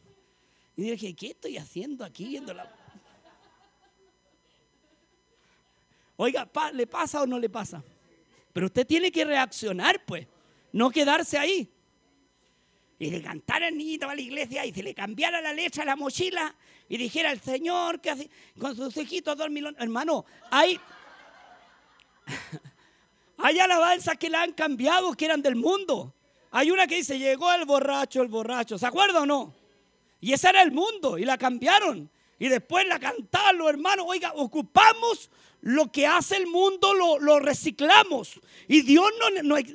Y 0.75 0.91
dije, 0.91 1.15
¿qué 1.15 1.29
estoy 1.29 1.59
haciendo 1.59 2.03
aquí 2.03 2.25
viendo 2.25 2.55
la... 2.55 2.75
Oiga, 6.17 6.51
¿le 6.73 6.87
pasa 6.87 7.21
o 7.21 7.27
no 7.27 7.39
le 7.39 7.51
pasa? 7.51 7.85
Pero 8.55 8.69
usted 8.69 8.87
tiene 8.87 9.13
que 9.13 9.27
reaccionar, 9.27 10.03
pues, 10.07 10.27
no 10.73 10.89
quedarse 10.89 11.37
ahí. 11.37 11.71
Y 12.99 13.11
de 13.11 13.21
cantar 13.21 13.63
al 13.63 13.77
niñito 13.77 14.09
a 14.09 14.15
la 14.15 14.23
iglesia 14.23 14.65
y 14.65 14.73
se 14.73 14.83
le 14.83 14.95
cambiara 14.95 15.43
la 15.43 15.53
letra 15.53 15.83
a 15.83 15.87
la 15.87 15.97
mochila 15.97 16.57
y 16.89 16.97
dijera 16.97 17.31
el 17.33 17.41
Señor 17.43 18.01
que 18.01 18.09
hace 18.09 18.31
con 18.59 18.75
sus 18.75 18.97
hijitos 18.97 19.37
dos 19.37 19.51
mil 19.51 19.77
Hermano, 19.79 20.25
hay, 20.51 20.81
hay 23.39 23.59
alabanzas 23.59 24.17
que 24.17 24.31
la 24.31 24.43
han 24.43 24.53
cambiado, 24.53 25.13
que 25.15 25.27
eran 25.27 25.43
del 25.43 25.57
mundo. 25.57 26.15
Hay 26.51 26.71
una 26.71 26.87
que 26.87 26.97
dice, 26.97 27.19
llegó 27.19 27.53
el 27.53 27.65
borracho, 27.65 28.23
el 28.23 28.29
borracho. 28.29 28.79
¿Se 28.79 28.87
acuerda 28.87 29.21
o 29.21 29.27
no? 29.27 29.55
Y 30.21 30.33
ese 30.33 30.49
era 30.49 30.63
el 30.63 30.73
mundo 30.73 31.19
y 31.19 31.25
la 31.25 31.37
cambiaron. 31.37 32.11
Y 32.39 32.49
después 32.49 32.87
la 32.87 32.99
cantaron 32.99 33.59
los 33.59 33.69
hermanos. 33.69 34.07
Oiga, 34.09 34.33
ocupamos 34.35 35.31
lo 35.63 35.91
que 35.91 36.07
hace 36.07 36.37
el 36.37 36.47
mundo 36.47 36.95
lo, 36.95 37.41
reciclamos. 37.41 38.41
Y 38.69 38.83
Dios 38.83 39.11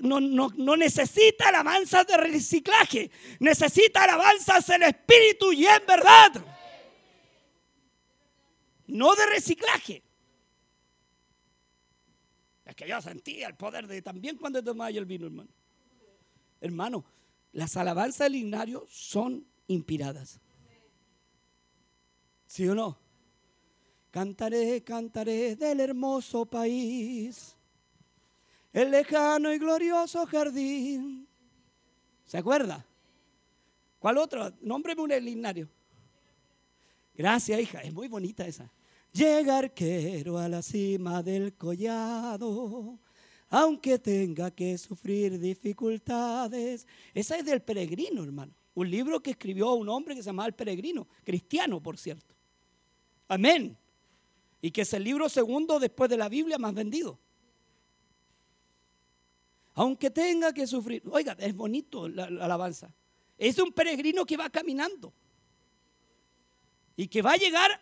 no, 0.02 0.20
no, 0.20 0.78
necesita 0.78 1.50
alabanzas 1.50 2.08
de 2.08 2.18
reciclaje, 2.18 3.12
necesita 3.40 4.04
alabanzas 4.04 4.68
del 4.68 4.84
Espíritu 4.84 5.52
y 5.52 5.66
en 5.66 5.86
verdad. 5.86 6.46
No 8.88 9.16
de 9.16 9.26
reciclaje. 9.28 10.02
Que 12.76 12.88
yo 12.88 13.02
sentía 13.02 13.48
el 13.48 13.56
poder 13.56 13.88
de 13.88 14.02
también 14.02 14.38
cuando 14.38 14.64
tomaba 14.64 14.90
el 14.90 15.06
vino, 15.06 15.26
hermano. 15.26 15.50
Hermano, 16.60 17.06
las 17.54 17.76
alabanzas 17.78 18.26
del 18.26 18.36
Ignario 18.36 18.86
son 18.90 19.46
inspiradas. 19.68 20.40
¿Sí 22.48 22.68
o 22.68 22.76
no? 22.76 22.98
Cantaré, 24.12 24.84
cantaré 24.84 25.56
del 25.56 25.80
hermoso 25.80 26.46
país, 26.46 27.56
el 28.74 28.92
lejano 28.92 29.54
y 29.54 29.58
glorioso 29.58 30.26
jardín. 30.26 31.28
¿Se 32.26 32.38
acuerda? 32.38 32.86
¿Cuál 34.00 34.18
otro? 34.18 34.52
Nómbreme 34.62 35.02
un 35.02 35.12
elinario. 35.12 35.70
Gracias, 37.14 37.60
hija. 37.60 37.82
Es 37.82 37.94
muy 37.94 38.08
bonita 38.08 38.46
esa. 38.46 38.70
Llegar 39.12 39.74
quiero 39.74 40.38
a 40.38 40.48
la 40.48 40.62
cima 40.62 41.22
del 41.22 41.54
collado, 41.56 42.98
aunque 43.50 44.00
tenga 44.00 44.52
que 44.52 44.78
sufrir 44.78 45.38
dificultades. 45.40 46.88
Esa 47.14 47.38
es 47.38 47.46
del 47.46 47.62
peregrino, 47.62 48.24
hermano. 48.24 48.54
Un 48.74 48.90
libro 48.90 49.22
que 49.22 49.32
escribió 49.32 49.74
un 49.74 49.90
hombre 49.90 50.16
que 50.16 50.22
se 50.24 50.28
llamaba 50.28 50.48
El 50.48 50.54
Peregrino, 50.54 51.08
cristiano, 51.26 51.84
por 51.84 51.98
cierto. 51.98 52.34
Amén 53.28 53.78
y 54.62 54.72
que 54.72 54.82
es 54.82 54.94
el 54.94 55.04
libro 55.04 55.28
segundo 55.28 55.80
después 55.80 56.10
de 56.10 56.18
la 56.18 56.30
Biblia 56.30 56.58
más 56.58 56.74
vendido. 56.74 57.20
Aunque 59.74 60.12
tenga 60.12 60.54
que 60.54 60.68
sufrir, 60.68 61.02
oiga, 61.10 61.36
es 61.40 61.56
bonito 61.56 62.08
la, 62.08 62.26
alabanza. 62.26 62.94
Es 63.38 63.58
un 63.58 63.72
peregrino 63.72 64.26
que 64.26 64.38
va 64.38 64.50
caminando 64.50 65.12
y 66.96 67.08
que 67.08 67.22
va 67.22 67.34
a 67.34 67.38
llegar 67.38 67.82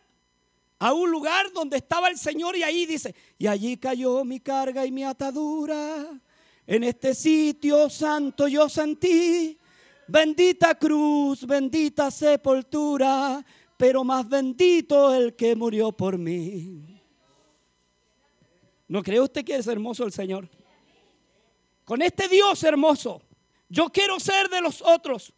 a 0.79 0.93
un 0.93 1.11
lugar 1.11 1.51
donde 1.51 1.77
estaba 1.77 2.07
el 2.07 2.17
Señor 2.17 2.55
y 2.55 2.63
ahí 2.63 2.85
dice, 2.85 3.13
y 3.37 3.47
allí 3.47 3.77
cayó 3.77 4.23
mi 4.23 4.39
carga 4.39 4.85
y 4.85 4.91
mi 4.91 5.03
atadura. 5.03 6.07
En 6.65 6.83
este 6.83 7.13
sitio 7.13 7.89
santo 7.89 8.47
yo 8.47 8.69
sentí, 8.69 9.59
bendita 10.07 10.75
cruz, 10.75 11.45
bendita 11.45 12.09
sepultura, 12.09 13.45
pero 13.75 14.03
más 14.03 14.27
bendito 14.27 15.13
el 15.13 15.35
que 15.35 15.55
murió 15.55 15.91
por 15.91 16.17
mí. 16.17 17.01
¿No 18.87 19.03
cree 19.03 19.19
usted 19.19 19.43
que 19.43 19.55
es 19.55 19.67
hermoso 19.67 20.05
el 20.05 20.13
Señor? 20.13 20.49
Con 21.83 22.01
este 22.01 22.27
Dios 22.27 22.63
hermoso, 22.63 23.21
yo 23.67 23.89
quiero 23.89 24.19
ser 24.19 24.47
de 24.49 24.61
los 24.61 24.81
otros, 24.81 25.33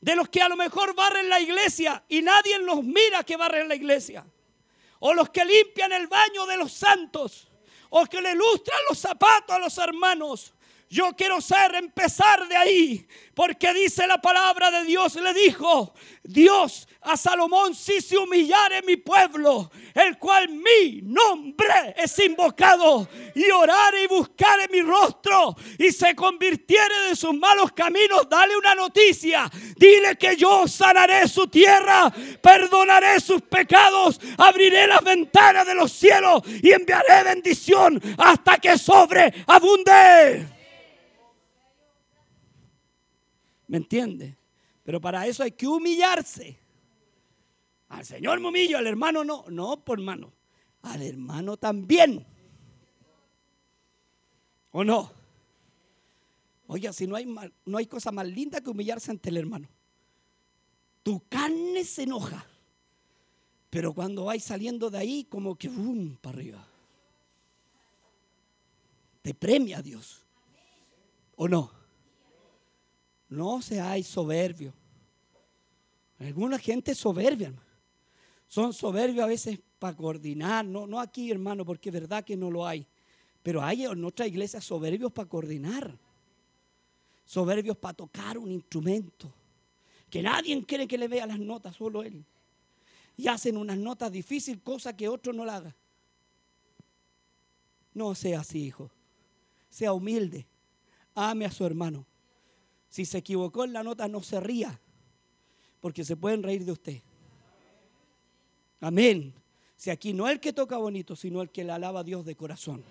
de 0.00 0.14
los 0.14 0.28
que 0.28 0.42
a 0.42 0.48
lo 0.48 0.56
mejor 0.56 0.94
barren 0.94 1.28
la 1.28 1.40
iglesia 1.40 2.04
y 2.08 2.20
nadie 2.20 2.58
los 2.58 2.84
mira 2.84 3.24
que 3.24 3.36
barren 3.36 3.68
la 3.68 3.74
iglesia, 3.74 4.26
o 5.00 5.14
los 5.14 5.30
que 5.30 5.44
limpian 5.44 5.92
el 5.92 6.06
baño 6.06 6.46
de 6.46 6.56
los 6.56 6.72
santos, 6.72 7.48
o 7.90 8.04
que 8.06 8.20
le 8.20 8.34
lustran 8.34 8.78
los 8.88 8.98
zapatos 8.98 9.56
a 9.56 9.58
los 9.58 9.78
hermanos, 9.78 10.54
yo 10.90 11.14
quiero 11.14 11.40
ser, 11.40 11.74
empezar 11.74 12.48
de 12.48 12.56
ahí, 12.56 13.06
porque 13.34 13.74
dice 13.74 14.06
la 14.06 14.18
palabra 14.18 14.70
de 14.70 14.84
Dios, 14.84 15.16
le 15.16 15.34
dijo 15.34 15.92
Dios 16.22 16.88
a 17.02 17.16
Salomón, 17.16 17.74
si 17.74 18.00
se 18.00 18.16
humillare 18.16 18.82
mi 18.82 18.96
pueblo, 18.96 19.70
el 19.94 20.18
cual 20.18 20.48
mi 20.48 21.02
nombre 21.02 21.94
es 21.96 22.18
invocado, 22.18 23.06
y 23.34 23.50
orare 23.50 24.04
y 24.04 24.06
buscare 24.06 24.68
mi 24.68 24.80
rostro, 24.80 25.54
y 25.78 25.92
se 25.92 26.14
convirtiere 26.14 27.08
de 27.10 27.16
sus 27.16 27.34
malos 27.34 27.72
caminos, 27.72 28.26
dale 28.28 28.56
una 28.56 28.74
noticia, 28.74 29.50
dile 29.76 30.16
que 30.16 30.36
yo 30.36 30.66
sanaré 30.66 31.28
su 31.28 31.46
tierra, 31.48 32.10
perdonaré 32.42 33.20
sus 33.20 33.42
pecados, 33.42 34.18
abriré 34.38 34.86
las 34.86 35.02
ventanas 35.02 35.66
de 35.66 35.74
los 35.74 35.92
cielos 35.92 36.42
y 36.62 36.72
enviaré 36.72 37.24
bendición 37.24 38.00
hasta 38.16 38.56
que 38.56 38.78
sobreabunde. 38.78 40.57
¿Me 43.68 43.76
entiende? 43.76 44.36
Pero 44.82 45.00
para 45.00 45.26
eso 45.26 45.42
hay 45.42 45.52
que 45.52 45.66
humillarse. 45.66 46.58
Al 47.88 48.04
Señor 48.04 48.40
me 48.40 48.74
al 48.74 48.86
hermano 48.86 49.24
no. 49.24 49.44
No, 49.48 49.84
por 49.84 49.98
hermano. 49.98 50.32
Al 50.82 51.02
hermano 51.02 51.56
también. 51.56 52.26
¿O 54.70 54.84
no? 54.84 55.12
Oiga, 56.66 56.92
si 56.92 57.06
no 57.06 57.16
hay, 57.16 57.26
no 57.64 57.78
hay 57.78 57.86
cosa 57.86 58.12
más 58.12 58.26
linda 58.26 58.60
que 58.60 58.70
humillarse 58.70 59.10
ante 59.10 59.30
el 59.30 59.38
hermano. 59.38 59.68
Tu 61.02 61.22
carne 61.28 61.84
se 61.84 62.02
enoja. 62.02 62.46
Pero 63.70 63.92
cuando 63.94 64.26
vais 64.26 64.44
saliendo 64.44 64.90
de 64.90 64.98
ahí, 64.98 65.24
como 65.24 65.56
que 65.56 65.68
boom, 65.68 66.18
para 66.20 66.36
arriba. 66.36 66.66
Te 69.22 69.34
premia 69.34 69.82
Dios. 69.82 70.22
¿O 71.36 71.48
no? 71.48 71.77
No 73.28 73.60
seáis 73.60 74.06
soberbios. 74.06 74.74
Alguna 76.18 76.58
gente 76.58 76.94
soberbia, 76.94 77.48
hermano. 77.48 77.68
Son 78.48 78.72
soberbios 78.72 79.24
a 79.24 79.28
veces 79.28 79.60
para 79.78 79.96
coordinar, 79.96 80.64
no, 80.64 80.86
no 80.86 80.98
aquí, 80.98 81.30
hermano, 81.30 81.64
porque 81.64 81.90
es 81.90 81.92
verdad 81.92 82.24
que 82.24 82.36
no 82.36 82.50
lo 82.50 82.66
hay. 82.66 82.86
Pero 83.42 83.62
hay 83.62 83.84
en 83.84 84.04
otra 84.04 84.26
iglesia 84.26 84.60
soberbios 84.60 85.12
para 85.12 85.28
coordinar. 85.28 85.96
Soberbios 87.24 87.76
para 87.76 87.94
tocar 87.94 88.38
un 88.38 88.50
instrumento. 88.50 89.32
Que 90.10 90.22
nadie 90.22 90.64
quiere 90.64 90.88
que 90.88 90.96
le 90.96 91.08
vea 91.08 91.26
las 91.26 91.38
notas, 91.38 91.76
solo 91.76 92.02
él. 92.02 92.24
Y 93.16 93.28
hacen 93.28 93.56
unas 93.56 93.76
notas 93.76 94.10
difíciles, 94.10 94.60
cosa 94.62 94.96
que 94.96 95.08
otro 95.08 95.32
no 95.32 95.44
la 95.44 95.56
haga. 95.56 95.76
No 97.92 98.14
sea 98.14 98.40
así, 98.40 98.64
hijo. 98.64 98.90
Sea 99.68 99.92
humilde. 99.92 100.46
Ame 101.14 101.44
a 101.44 101.50
su 101.50 101.64
hermano. 101.66 102.06
Si 102.88 103.04
se 103.04 103.18
equivocó 103.18 103.64
en 103.64 103.72
la 103.72 103.82
nota, 103.82 104.08
no 104.08 104.22
se 104.22 104.40
ría, 104.40 104.80
porque 105.80 106.04
se 106.04 106.16
pueden 106.16 106.42
reír 106.42 106.64
de 106.64 106.72
usted. 106.72 107.02
Amén. 108.80 109.34
Si 109.76 109.90
aquí 109.90 110.12
no 110.12 110.26
es 110.26 110.32
el 110.32 110.40
que 110.40 110.52
toca 110.52 110.76
bonito, 110.76 111.14
sino 111.14 111.42
el 111.42 111.50
que 111.50 111.64
le 111.64 111.72
alaba 111.72 112.00
a 112.00 112.04
Dios 112.04 112.24
de 112.24 112.36
corazón. 112.36 112.82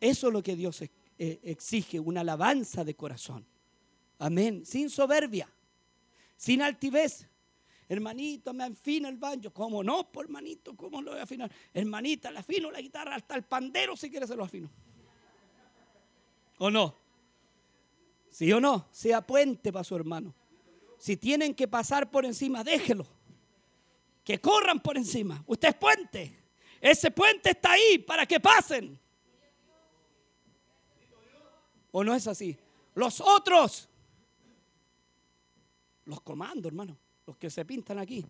Eso 0.00 0.26
es 0.28 0.32
lo 0.32 0.42
que 0.42 0.54
Dios 0.54 0.82
eh, 0.82 0.90
exige, 1.18 1.98
una 1.98 2.20
alabanza 2.20 2.84
de 2.84 2.94
corazón. 2.94 3.46
Amén. 4.18 4.64
Sin 4.64 4.90
soberbia. 4.90 5.48
sin 6.36 6.62
altivez. 6.62 7.26
Hermanito, 7.88 8.52
me 8.52 8.64
afina 8.64 9.08
el 9.08 9.16
banjo. 9.16 9.50
¿Cómo 9.52 9.82
no, 9.82 10.10
por 10.10 10.24
hermanito? 10.24 10.74
¿Cómo 10.76 11.02
lo 11.02 11.12
voy 11.12 11.20
a 11.20 11.24
afinar? 11.24 11.50
Hermanita, 11.72 12.30
le 12.30 12.38
afino 12.38 12.70
la 12.70 12.80
guitarra, 12.80 13.14
hasta 13.16 13.34
el 13.34 13.42
pandero 13.44 13.96
si 13.96 14.10
quiere 14.10 14.26
se 14.26 14.36
lo 14.36 14.44
afino. 14.44 14.70
¿O 16.58 16.70
no? 16.70 17.03
¿Sí 18.34 18.52
o 18.52 18.60
no? 18.60 18.88
Sea 18.90 19.24
puente 19.24 19.72
para 19.72 19.84
su 19.84 19.94
hermano. 19.94 20.34
Si 20.98 21.16
tienen 21.16 21.54
que 21.54 21.68
pasar 21.68 22.10
por 22.10 22.24
encima, 22.24 22.64
déjelo. 22.64 23.06
Que 24.24 24.40
corran 24.40 24.80
por 24.80 24.96
encima. 24.96 25.44
Usted 25.46 25.68
es 25.68 25.74
puente. 25.76 26.42
Ese 26.80 27.12
puente 27.12 27.50
está 27.50 27.70
ahí 27.70 27.98
para 27.98 28.26
que 28.26 28.40
pasen. 28.40 28.98
¿O 31.92 32.02
no 32.02 32.12
es 32.12 32.26
así? 32.26 32.58
Los 32.96 33.20
otros, 33.20 33.88
los 36.04 36.20
comandos, 36.22 36.66
hermano, 36.66 36.98
los 37.28 37.36
que 37.36 37.50
se 37.50 37.64
pintan 37.64 38.00
aquí 38.00 38.26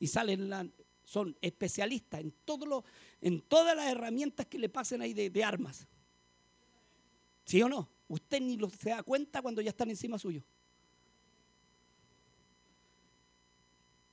y 0.00 0.06
salen, 0.06 0.72
son 1.04 1.36
especialistas 1.42 2.22
en, 2.22 2.32
todo 2.46 2.84
en 3.20 3.42
todas 3.42 3.76
las 3.76 3.92
herramientas 3.92 4.46
que 4.46 4.56
le 4.56 4.70
pasen 4.70 5.02
ahí 5.02 5.12
de, 5.12 5.28
de 5.28 5.44
armas. 5.44 5.86
¿Sí 7.44 7.60
o 7.62 7.68
no? 7.68 7.90
Usted 8.12 8.42
ni 8.42 8.58
lo 8.58 8.68
se 8.68 8.90
da 8.90 9.02
cuenta 9.02 9.40
cuando 9.40 9.62
ya 9.62 9.70
están 9.70 9.88
encima 9.88 10.18
suyo. 10.18 10.42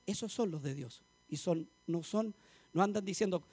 Esos 0.06 0.32
son 0.32 0.50
los 0.50 0.62
de 0.62 0.74
Dios. 0.74 1.02
Y 1.28 1.36
son, 1.36 1.68
no 1.86 2.02
son, 2.02 2.34
no 2.72 2.82
andan 2.82 3.04
diciendo, 3.04 3.44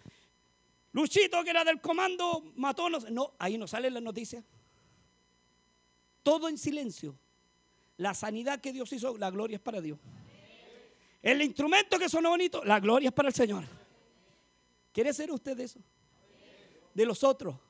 Luchito 0.94 1.44
que 1.44 1.50
era 1.50 1.66
del 1.66 1.82
comando 1.82 2.54
mató. 2.56 2.90
No, 2.90 2.98
no 3.12 3.34
ahí 3.40 3.58
no 3.58 3.68
sale 3.68 3.92
la 3.92 4.00
noticia. 4.00 4.42
Todo 6.24 6.48
en 6.48 6.58
silencio. 6.58 7.14
La 7.98 8.14
sanidad 8.14 8.62
que 8.62 8.72
Dios 8.72 8.94
hizo, 8.94 9.18
la 9.18 9.30
gloria 9.30 9.56
es 9.56 9.62
para 9.62 9.82
Dios. 9.82 10.00
El 11.22 11.42
instrumento 11.42 12.00
que 12.00 12.08
sonó 12.08 12.30
bonito, 12.30 12.64
la 12.64 12.80
gloria 12.80 13.10
es 13.10 13.14
para 13.14 13.28
el 13.28 13.36
Señor. 13.36 13.66
¿Quiere 14.94 15.12
ser 15.12 15.30
usted 15.30 15.58
de 15.58 15.66
eso? 15.66 15.82
De 16.94 17.06
los 17.06 17.22
otros. 17.26 17.67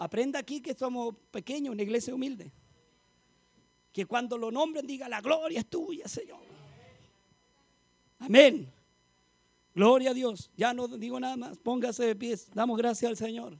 Aprenda 0.00 0.38
aquí 0.38 0.62
que 0.62 0.72
somos 0.72 1.14
pequeños, 1.30 1.74
una 1.74 1.82
iglesia 1.82 2.14
humilde. 2.14 2.50
Que 3.92 4.06
cuando 4.06 4.38
lo 4.38 4.50
nombren 4.50 4.86
diga, 4.86 5.10
la 5.10 5.20
gloria 5.20 5.60
es 5.60 5.66
tuya, 5.66 6.08
Señor. 6.08 6.40
Amén. 8.18 8.72
Gloria 9.74 10.12
a 10.12 10.14
Dios. 10.14 10.50
Ya 10.56 10.72
no 10.72 10.88
digo 10.88 11.20
nada 11.20 11.36
más. 11.36 11.58
Póngase 11.58 12.06
de 12.06 12.16
pies. 12.16 12.48
Damos 12.54 12.78
gracias 12.78 13.10
al 13.10 13.16
Señor. 13.18 13.58